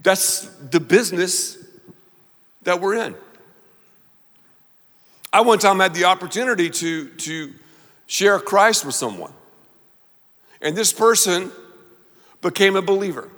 That's 0.00 0.46
the 0.70 0.80
business 0.80 1.58
that 2.62 2.80
we're 2.80 2.94
in. 2.94 3.16
I 5.32 5.40
one 5.40 5.58
time 5.58 5.80
had 5.80 5.92
the 5.92 6.04
opportunity 6.04 6.70
to, 6.70 7.08
to 7.08 7.52
share 8.06 8.38
Christ 8.38 8.84
with 8.84 8.94
someone. 8.94 9.32
And 10.60 10.76
this 10.76 10.92
person 10.92 11.50
became 12.42 12.76
a 12.76 12.82
believer. 12.82 13.28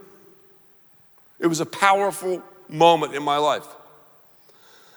It 1.43 1.49
was 1.49 1.59
a 1.59 1.67
powerful 1.67 2.41
moment 2.69 3.15
in 3.15 3.23
my 3.23 3.37
life. 3.37 3.67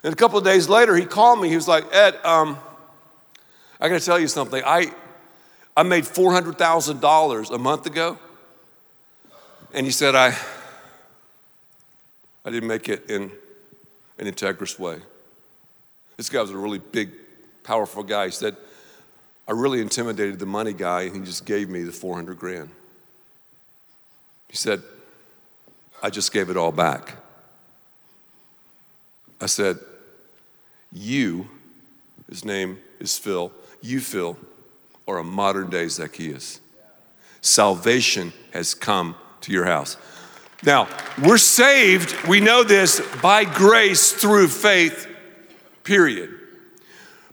And 0.04 0.14
a 0.14 0.16
couple 0.16 0.38
of 0.38 0.46
days 0.46 0.70
later, 0.70 0.96
he 0.96 1.04
called 1.04 1.42
me. 1.42 1.50
He 1.50 1.56
was 1.56 1.68
like, 1.68 1.92
Ed, 1.92 2.16
um, 2.24 2.60
I 3.82 3.90
got 3.90 4.00
to 4.00 4.06
tell 4.06 4.20
you 4.20 4.28
something. 4.28 4.62
I, 4.64 4.92
I 5.76 5.82
made 5.82 6.04
$400,000 6.04 7.52
a 7.52 7.58
month 7.58 7.88
ago. 7.88 8.20
And 9.74 9.88
he 9.88 9.92
said, 9.92 10.14
I, 10.14 10.38
I 12.46 12.52
didn't 12.52 12.68
make 12.68 12.90
it 12.90 13.10
in 13.10 13.32
an 14.20 14.28
integrous 14.28 14.78
way. 14.78 15.00
This 16.16 16.30
guy 16.30 16.42
was 16.42 16.52
a 16.52 16.58
really 16.58 16.78
big, 16.78 17.10
powerful 17.64 18.04
guy. 18.04 18.26
He 18.26 18.32
said, 18.32 18.56
I 19.48 19.54
really 19.54 19.82
intimidated 19.82 20.38
the 20.38 20.46
money 20.46 20.74
guy, 20.74 21.02
and 21.02 21.16
he 21.16 21.22
just 21.24 21.46
gave 21.46 21.70
me 21.70 21.82
the 21.82 21.92
400 21.92 22.38
grand. 22.38 22.70
He 24.48 24.56
said, 24.56 24.84
I 26.02 26.10
just 26.10 26.32
gave 26.32 26.50
it 26.50 26.58
all 26.58 26.72
back. 26.72 27.16
I 29.42 29.48
said, 29.48 29.78
You, 30.92 31.48
his 32.30 32.46
name 32.46 32.80
is 33.00 33.18
Phil, 33.18 33.52
you, 33.82 34.00
Phil, 34.00 34.38
are 35.08 35.18
a 35.18 35.24
modern 35.24 35.70
day 35.70 35.88
Zacchaeus. 35.88 36.60
Salvation 37.42 38.34
has 38.52 38.74
come 38.74 39.16
to 39.42 39.52
your 39.52 39.66
house. 39.66 39.98
Now, 40.64 40.88
we're 41.24 41.38
saved, 41.38 42.16
we 42.28 42.40
know 42.40 42.64
this, 42.64 43.02
by 43.22 43.44
grace 43.46 44.12
through 44.12 44.48
faith, 44.48 45.08
period. 45.84 46.32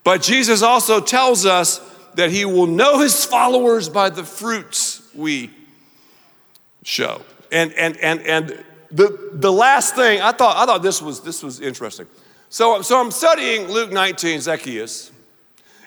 But 0.05 0.21
Jesus 0.21 0.63
also 0.63 1.01
tells 1.01 1.47
us 1.47 1.81
that 2.15 2.31
he 2.31 2.45
will 2.45 2.67
know 2.67 2.99
his 2.99 3.25
followers 3.25 3.89
by 3.89 4.11
the 4.11 4.25
fruits 4.25 5.03
we 5.15 5.51
show. 6.83 7.23
And, 7.53 7.73
and, 7.75 7.97
and, 7.99 8.21
and 8.23 8.65
the, 8.91 9.31
the 9.33 9.53
last 9.53 9.95
thing, 9.95 10.21
I 10.23 10.33
thought, 10.33 10.57
I 10.57 10.67
thought 10.67 10.83
this, 10.83 11.03
was, 11.03 11.21
this 11.21 11.43
was 11.43 11.61
interesting. 11.61 12.07
So, 12.49 12.83
so 12.83 12.99
I'm 12.99 13.11
studying 13.11 13.69
Luke 13.69 13.93
19, 13.93 14.41
Zacchaeus, 14.41 15.13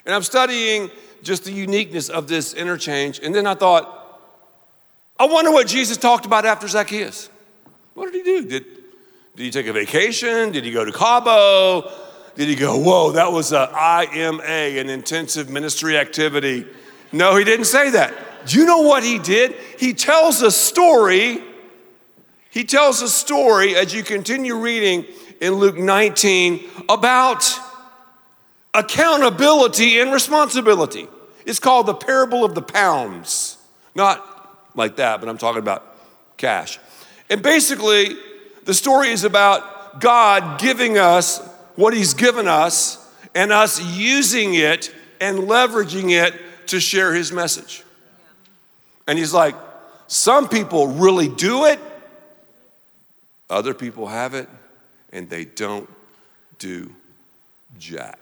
and 0.06 0.14
I'm 0.14 0.24
studying 0.24 0.92
just 1.24 1.44
the 1.44 1.52
uniqueness 1.52 2.10
of 2.10 2.28
this 2.28 2.54
interchange. 2.54 3.20
And 3.20 3.34
then 3.34 3.48
I 3.48 3.56
thought, 3.56 4.22
I 5.20 5.26
wonder 5.26 5.52
what 5.52 5.68
Jesus 5.68 5.98
talked 5.98 6.26
about 6.26 6.46
after 6.46 6.68
Zacchaeus. 6.68 7.30
What 7.96 8.12
did 8.12 8.16
he 8.16 8.24
do? 8.24 8.48
Did, 8.48 8.66
did 9.36 9.44
he 9.44 9.50
take 9.50 9.66
a 9.66 9.74
vacation? 9.74 10.52
Did 10.52 10.66
he 10.66 10.72
go 10.72 10.86
to 10.86 10.92
Cabo? 10.92 11.92
Did 12.36 12.48
he 12.48 12.56
go, 12.56 12.78
whoa, 12.78 13.12
that 13.14 13.32
was 13.32 13.54
a 13.54 13.70
IMA, 13.72 14.44
an 14.44 14.90
intensive 14.90 15.50
ministry 15.50 15.98
activity? 15.98 16.68
No, 17.12 17.36
he 17.36 17.44
didn't 17.44 17.66
say 17.66 17.90
that. 17.92 18.14
Do 18.46 18.60
you 18.60 18.66
know 18.66 18.82
what 18.82 19.04
he 19.04 19.18
did? 19.18 19.56
He 19.80 19.94
tells 19.94 20.44
a 20.44 20.52
story. 20.52 21.42
He 22.56 22.64
tells 22.64 23.02
a 23.02 23.10
story 23.10 23.76
as 23.76 23.94
you 23.94 24.02
continue 24.02 24.56
reading 24.56 25.06
in 25.42 25.56
Luke 25.56 25.78
19 25.78 26.64
about 26.88 27.46
accountability 28.74 30.00
and 30.00 30.14
responsibility. 30.14 31.10
It's 31.46 31.60
called 31.60 31.86
the 31.86 31.94
parable 31.94 32.46
of 32.46 32.56
the 32.56 32.62
pounds. 32.62 33.58
Not 33.94 34.26
like 34.74 34.96
that, 34.96 35.20
but 35.20 35.28
I'm 35.28 35.38
talking 35.38 35.62
about 35.62 35.98
cash. 36.38 36.80
And 37.30 37.44
basically, 37.44 38.16
the 38.64 38.74
story 38.74 39.10
is 39.10 39.26
about 39.26 40.00
God 40.00 40.58
giving 40.58 40.98
us 40.98 41.46
what 41.76 41.94
He's 41.94 42.14
given 42.14 42.48
us 42.48 43.06
and 43.36 43.52
us 43.52 43.84
using 43.98 44.54
it 44.54 44.96
and 45.20 45.40
leveraging 45.40 46.12
it 46.12 46.34
to 46.68 46.80
share 46.80 47.14
His 47.14 47.34
message. 47.34 47.84
And 49.08 49.20
he's 49.20 49.34
like, 49.34 49.56
some 50.08 50.48
people 50.48 50.88
really 50.88 51.28
do 51.28 51.66
it, 51.66 51.82
other 53.50 53.74
people 53.74 54.08
have 54.08 54.34
it, 54.34 54.50
and 55.12 55.30
they 55.30 55.46
don't 55.46 55.90
do 56.60 56.92
jack. 57.78 58.20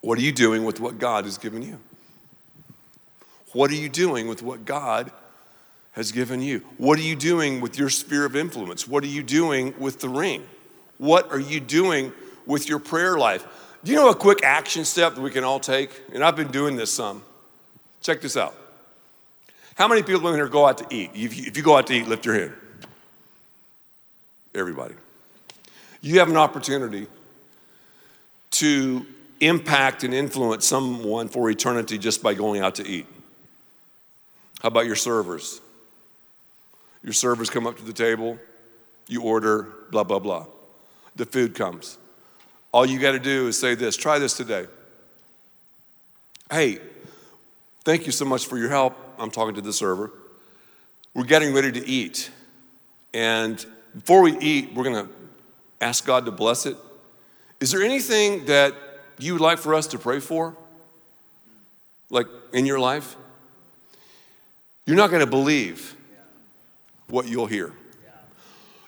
What 0.00 0.18
are 0.18 0.22
you 0.22 0.32
doing 0.32 0.64
with 0.64 0.80
what 0.80 0.98
God 0.98 1.24
has 1.24 1.38
given 1.38 1.62
you? 1.62 1.78
What 3.52 3.70
are 3.70 3.74
you 3.74 3.88
doing 3.88 4.28
with 4.28 4.42
what 4.42 4.64
God 4.64 5.10
has 5.92 6.12
given 6.12 6.40
you? 6.40 6.60
What 6.76 6.98
are 6.98 7.02
you 7.02 7.16
doing 7.16 7.60
with 7.60 7.78
your 7.78 7.88
sphere 7.88 8.24
of 8.24 8.36
influence? 8.36 8.86
What 8.86 9.02
are 9.02 9.08
you 9.08 9.22
doing 9.22 9.74
with 9.78 10.00
the 10.00 10.08
ring? 10.08 10.46
What 10.98 11.32
are 11.32 11.40
you 11.40 11.60
doing 11.60 12.12
with 12.46 12.68
your 12.68 12.78
prayer 12.78 13.18
life? 13.18 13.46
Do 13.84 13.92
you 13.92 13.96
know 13.96 14.10
a 14.10 14.14
quick 14.14 14.44
action 14.44 14.84
step 14.84 15.14
that 15.14 15.20
we 15.20 15.30
can 15.30 15.44
all 15.44 15.60
take? 15.60 15.90
And 16.12 16.22
I've 16.22 16.36
been 16.36 16.50
doing 16.50 16.76
this 16.76 16.92
some. 16.92 17.22
Check 18.00 18.20
this 18.20 18.36
out. 18.36 18.54
How 19.78 19.86
many 19.86 20.02
people 20.02 20.28
in 20.30 20.34
here 20.34 20.48
go 20.48 20.66
out 20.66 20.78
to 20.78 20.86
eat? 20.90 21.12
If 21.14 21.38
you, 21.38 21.44
if 21.46 21.56
you 21.56 21.62
go 21.62 21.76
out 21.76 21.86
to 21.86 21.94
eat, 21.94 22.08
lift 22.08 22.26
your 22.26 22.34
hand. 22.34 22.52
Everybody. 24.52 24.96
You 26.00 26.18
have 26.18 26.28
an 26.28 26.36
opportunity 26.36 27.06
to 28.50 29.06
impact 29.38 30.02
and 30.02 30.12
influence 30.12 30.66
someone 30.66 31.28
for 31.28 31.48
eternity 31.48 31.96
just 31.96 32.24
by 32.24 32.34
going 32.34 32.60
out 32.60 32.74
to 32.74 32.86
eat. 32.86 33.06
How 34.62 34.66
about 34.66 34.86
your 34.86 34.96
servers? 34.96 35.60
Your 37.04 37.12
servers 37.12 37.48
come 37.48 37.64
up 37.64 37.76
to 37.76 37.84
the 37.84 37.92
table, 37.92 38.36
you 39.06 39.22
order, 39.22 39.68
blah, 39.92 40.02
blah, 40.02 40.18
blah. 40.18 40.46
The 41.14 41.24
food 41.24 41.54
comes. 41.54 41.98
All 42.72 42.84
you 42.84 42.98
got 42.98 43.12
to 43.12 43.20
do 43.20 43.46
is 43.46 43.56
say 43.56 43.76
this 43.76 43.96
try 43.96 44.18
this 44.18 44.36
today. 44.36 44.66
Hey, 46.50 46.80
thank 47.84 48.06
you 48.06 48.12
so 48.12 48.24
much 48.24 48.46
for 48.46 48.58
your 48.58 48.70
help. 48.70 49.04
I'm 49.18 49.30
talking 49.30 49.54
to 49.54 49.60
the 49.60 49.72
server. 49.72 50.10
We're 51.14 51.24
getting 51.24 51.52
ready 51.52 51.72
to 51.72 51.86
eat. 51.86 52.30
And 53.12 53.64
before 53.94 54.22
we 54.22 54.38
eat, 54.38 54.74
we're 54.74 54.84
going 54.84 55.06
to 55.06 55.12
ask 55.80 56.04
God 56.06 56.24
to 56.26 56.30
bless 56.30 56.66
it. 56.66 56.76
Is 57.60 57.72
there 57.72 57.82
anything 57.82 58.44
that 58.46 58.74
you 59.18 59.32
would 59.32 59.42
like 59.42 59.58
for 59.58 59.74
us 59.74 59.88
to 59.88 59.98
pray 59.98 60.20
for? 60.20 60.56
Like 62.10 62.26
in 62.52 62.66
your 62.66 62.78
life? 62.78 63.16
You're 64.86 64.96
not 64.96 65.10
going 65.10 65.20
to 65.20 65.30
believe 65.30 65.94
what 67.08 67.26
you'll 67.26 67.46
hear. 67.46 67.72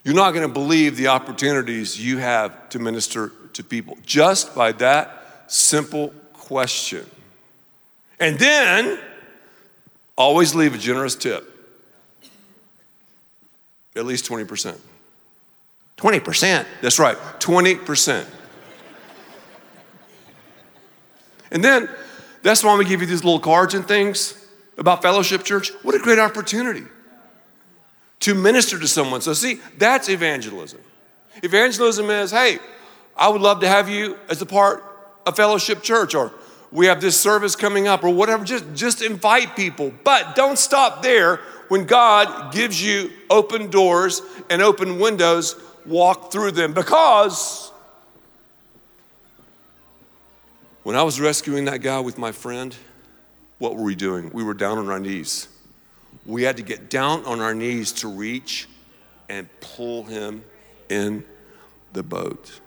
You're 0.05 0.15
not 0.15 0.33
going 0.33 0.47
to 0.47 0.53
believe 0.53 0.97
the 0.97 1.09
opportunities 1.09 2.03
you 2.03 2.19
have 2.19 2.69
to 2.71 2.79
minister 2.79 3.33
to 3.53 3.65
people 3.65 3.99
just 4.07 4.55
by 4.55 4.73
that 4.73 5.45
simple 5.49 6.09
question. 6.33 7.05
And 8.19 8.39
then 8.39 8.99
always 10.21 10.55
leave 10.55 10.75
a 10.75 10.79
generous 10.79 11.15
tip. 11.15 11.47
At 13.97 14.05
least 14.05 14.29
20%. 14.29 14.79
20%? 15.97 16.67
That's 16.83 16.99
right, 16.99 17.17
20%. 17.41 18.27
And 21.51 21.65
then 21.65 21.89
that's 22.43 22.63
why 22.63 22.77
we 22.77 22.85
give 22.85 23.01
you 23.01 23.07
these 23.07 23.25
little 23.25 23.41
cards 23.41 23.75
and 23.75 23.89
things 23.89 24.37
about 24.79 25.03
Fellowship 25.03 25.43
Church. 25.43 25.73
What 25.83 25.95
a 25.95 25.99
great 25.99 26.19
opportunity 26.19 26.85
to 28.21 28.35
minister 28.35 28.79
to 28.79 28.87
someone. 28.87 29.23
So, 29.23 29.33
see, 29.33 29.61
that's 29.79 30.09
evangelism. 30.09 30.81
Evangelism 31.43 32.11
is, 32.11 32.31
hey, 32.31 32.59
I 33.17 33.29
would 33.29 33.41
love 33.41 33.61
to 33.61 33.69
have 33.69 33.89
you 33.89 34.17
as 34.29 34.41
a 34.43 34.47
part 34.47 34.85
of 35.27 35.35
Fellowship 35.37 35.83
Church, 35.83 36.15
or 36.15 36.33
we 36.73 36.87
have 36.87 37.01
this 37.01 37.19
service 37.19 37.57
coming 37.57 37.89
up, 37.89 38.05
or 38.05 38.11
whatever. 38.11 38.45
Just, 38.45 38.65
just 38.75 39.03
invite 39.03 39.57
people. 39.57 39.93
But 40.05 40.37
don't 40.37 40.59
stop 40.59 41.03
there. 41.03 41.37
When 41.69 41.85
God 41.85 42.53
gives 42.53 42.83
you 42.83 43.11
open 43.29 43.71
doors 43.71 44.23
and 44.49 44.61
open 44.63 44.99
windows, 44.99 45.57
walk 45.87 46.33
through 46.33 46.53
them. 46.53 46.73
Because 46.73 47.71
when 50.83 50.97
I 50.97 51.03
was 51.03 51.21
rescuing 51.21 51.67
that 51.67 51.79
guy 51.79 52.01
with 52.01 52.19
my 52.19 52.33
friend, 52.33 52.75
what 53.59 53.77
were 53.77 53.83
we 53.83 53.95
doing? 53.95 54.31
We 54.33 54.43
were 54.43 54.55
down 54.55 54.79
on 54.79 54.89
our 54.89 55.01
knees. 55.01 55.49
We 56.27 56.43
had 56.43 56.57
to 56.57 56.63
get 56.63 56.91
down 56.91 57.25
on 57.25 57.41
our 57.41 57.55
knees 57.55 57.93
to 57.93 58.09
reach 58.09 58.69
and 59.29 59.49
pull 59.61 60.05
him 60.05 60.45
in 60.89 61.25
the 61.93 62.03
boat. 62.03 62.61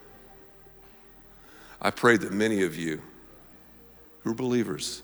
I 1.82 1.92
pray 1.92 2.16
that 2.18 2.32
many 2.32 2.64
of 2.64 2.78
you 2.78 3.02
who 4.24 4.32
are 4.32 4.36
believers 4.36 5.04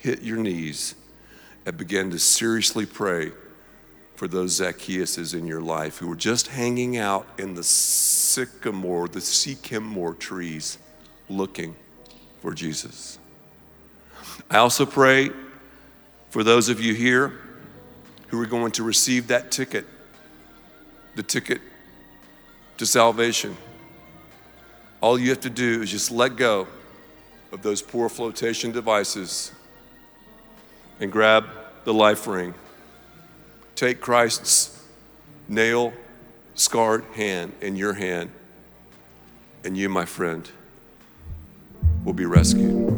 hit 0.00 0.22
your 0.22 0.38
knees 0.38 0.94
and 1.66 1.76
begin 1.76 2.10
to 2.10 2.18
seriously 2.18 2.86
pray 2.86 3.32
for 4.16 4.26
those 4.26 4.60
Zacchaeuses 4.60 5.34
in 5.34 5.46
your 5.46 5.60
life 5.60 5.98
who 5.98 6.10
are 6.10 6.16
just 6.16 6.48
hanging 6.48 6.96
out 6.96 7.26
in 7.38 7.54
the 7.54 7.62
sycamore, 7.62 9.08
the 9.08 9.20
sycamore 9.20 10.14
trees, 10.14 10.78
looking 11.28 11.74
for 12.40 12.52
Jesus. 12.52 13.18
I 14.50 14.58
also 14.58 14.86
pray 14.86 15.30
for 16.30 16.42
those 16.42 16.68
of 16.68 16.80
you 16.80 16.94
here 16.94 17.40
who 18.28 18.40
are 18.40 18.46
going 18.46 18.72
to 18.72 18.82
receive 18.82 19.28
that 19.28 19.50
ticket, 19.50 19.86
the 21.14 21.22
ticket 21.22 21.60
to 22.78 22.86
salvation. 22.86 23.56
All 25.02 25.18
you 25.18 25.30
have 25.30 25.40
to 25.40 25.50
do 25.50 25.82
is 25.82 25.90
just 25.90 26.10
let 26.10 26.36
go 26.36 26.68
of 27.52 27.62
those 27.62 27.82
poor 27.82 28.08
flotation 28.08 28.72
devices 28.72 29.52
and 31.00 31.10
grab 31.10 31.46
the 31.84 31.94
life 31.94 32.26
ring. 32.26 32.54
Take 33.74 34.00
Christ's 34.00 34.86
nail 35.48 35.92
scarred 36.54 37.04
hand 37.14 37.52
in 37.60 37.76
your 37.76 37.94
hand, 37.94 38.30
and 39.64 39.76
you, 39.76 39.88
my 39.88 40.04
friend, 40.04 40.48
will 42.04 42.12
be 42.12 42.26
rescued. 42.26 42.88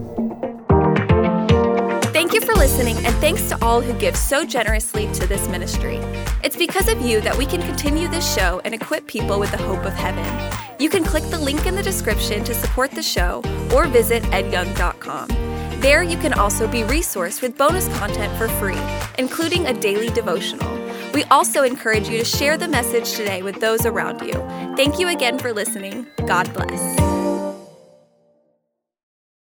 Thank 2.12 2.34
you 2.34 2.40
for 2.40 2.54
listening, 2.54 2.96
and 2.98 3.14
thanks 3.16 3.48
to 3.48 3.64
all 3.64 3.80
who 3.80 3.92
give 3.94 4.16
so 4.16 4.44
generously 4.44 5.12
to 5.14 5.26
this 5.26 5.48
ministry. 5.48 5.96
It's 6.42 6.56
because 6.56 6.88
of 6.88 7.00
you 7.00 7.20
that 7.20 7.36
we 7.36 7.46
can 7.46 7.62
continue 7.62 8.08
this 8.08 8.34
show 8.34 8.60
and 8.64 8.74
equip 8.74 9.06
people 9.06 9.38
with 9.38 9.50
the 9.50 9.58
hope 9.58 9.84
of 9.84 9.92
heaven. 9.92 10.51
You 10.78 10.88
can 10.90 11.04
click 11.04 11.24
the 11.24 11.38
link 11.38 11.66
in 11.66 11.74
the 11.74 11.82
description 11.82 12.44
to 12.44 12.54
support 12.54 12.90
the 12.90 13.02
show 13.02 13.42
or 13.74 13.86
visit 13.86 14.22
edyoung.com. 14.24 15.28
There, 15.80 16.02
you 16.02 16.16
can 16.16 16.32
also 16.32 16.68
be 16.68 16.82
resourced 16.82 17.42
with 17.42 17.58
bonus 17.58 17.88
content 17.98 18.36
for 18.38 18.48
free, 18.48 18.78
including 19.18 19.66
a 19.66 19.72
daily 19.72 20.10
devotional. 20.10 20.72
We 21.12 21.24
also 21.24 21.64
encourage 21.64 22.08
you 22.08 22.18
to 22.18 22.24
share 22.24 22.56
the 22.56 22.68
message 22.68 23.12
today 23.12 23.42
with 23.42 23.60
those 23.60 23.84
around 23.84 24.22
you. 24.22 24.34
Thank 24.76 24.98
you 24.98 25.08
again 25.08 25.38
for 25.38 25.52
listening. 25.52 26.06
God 26.26 26.52
bless. 26.54 27.31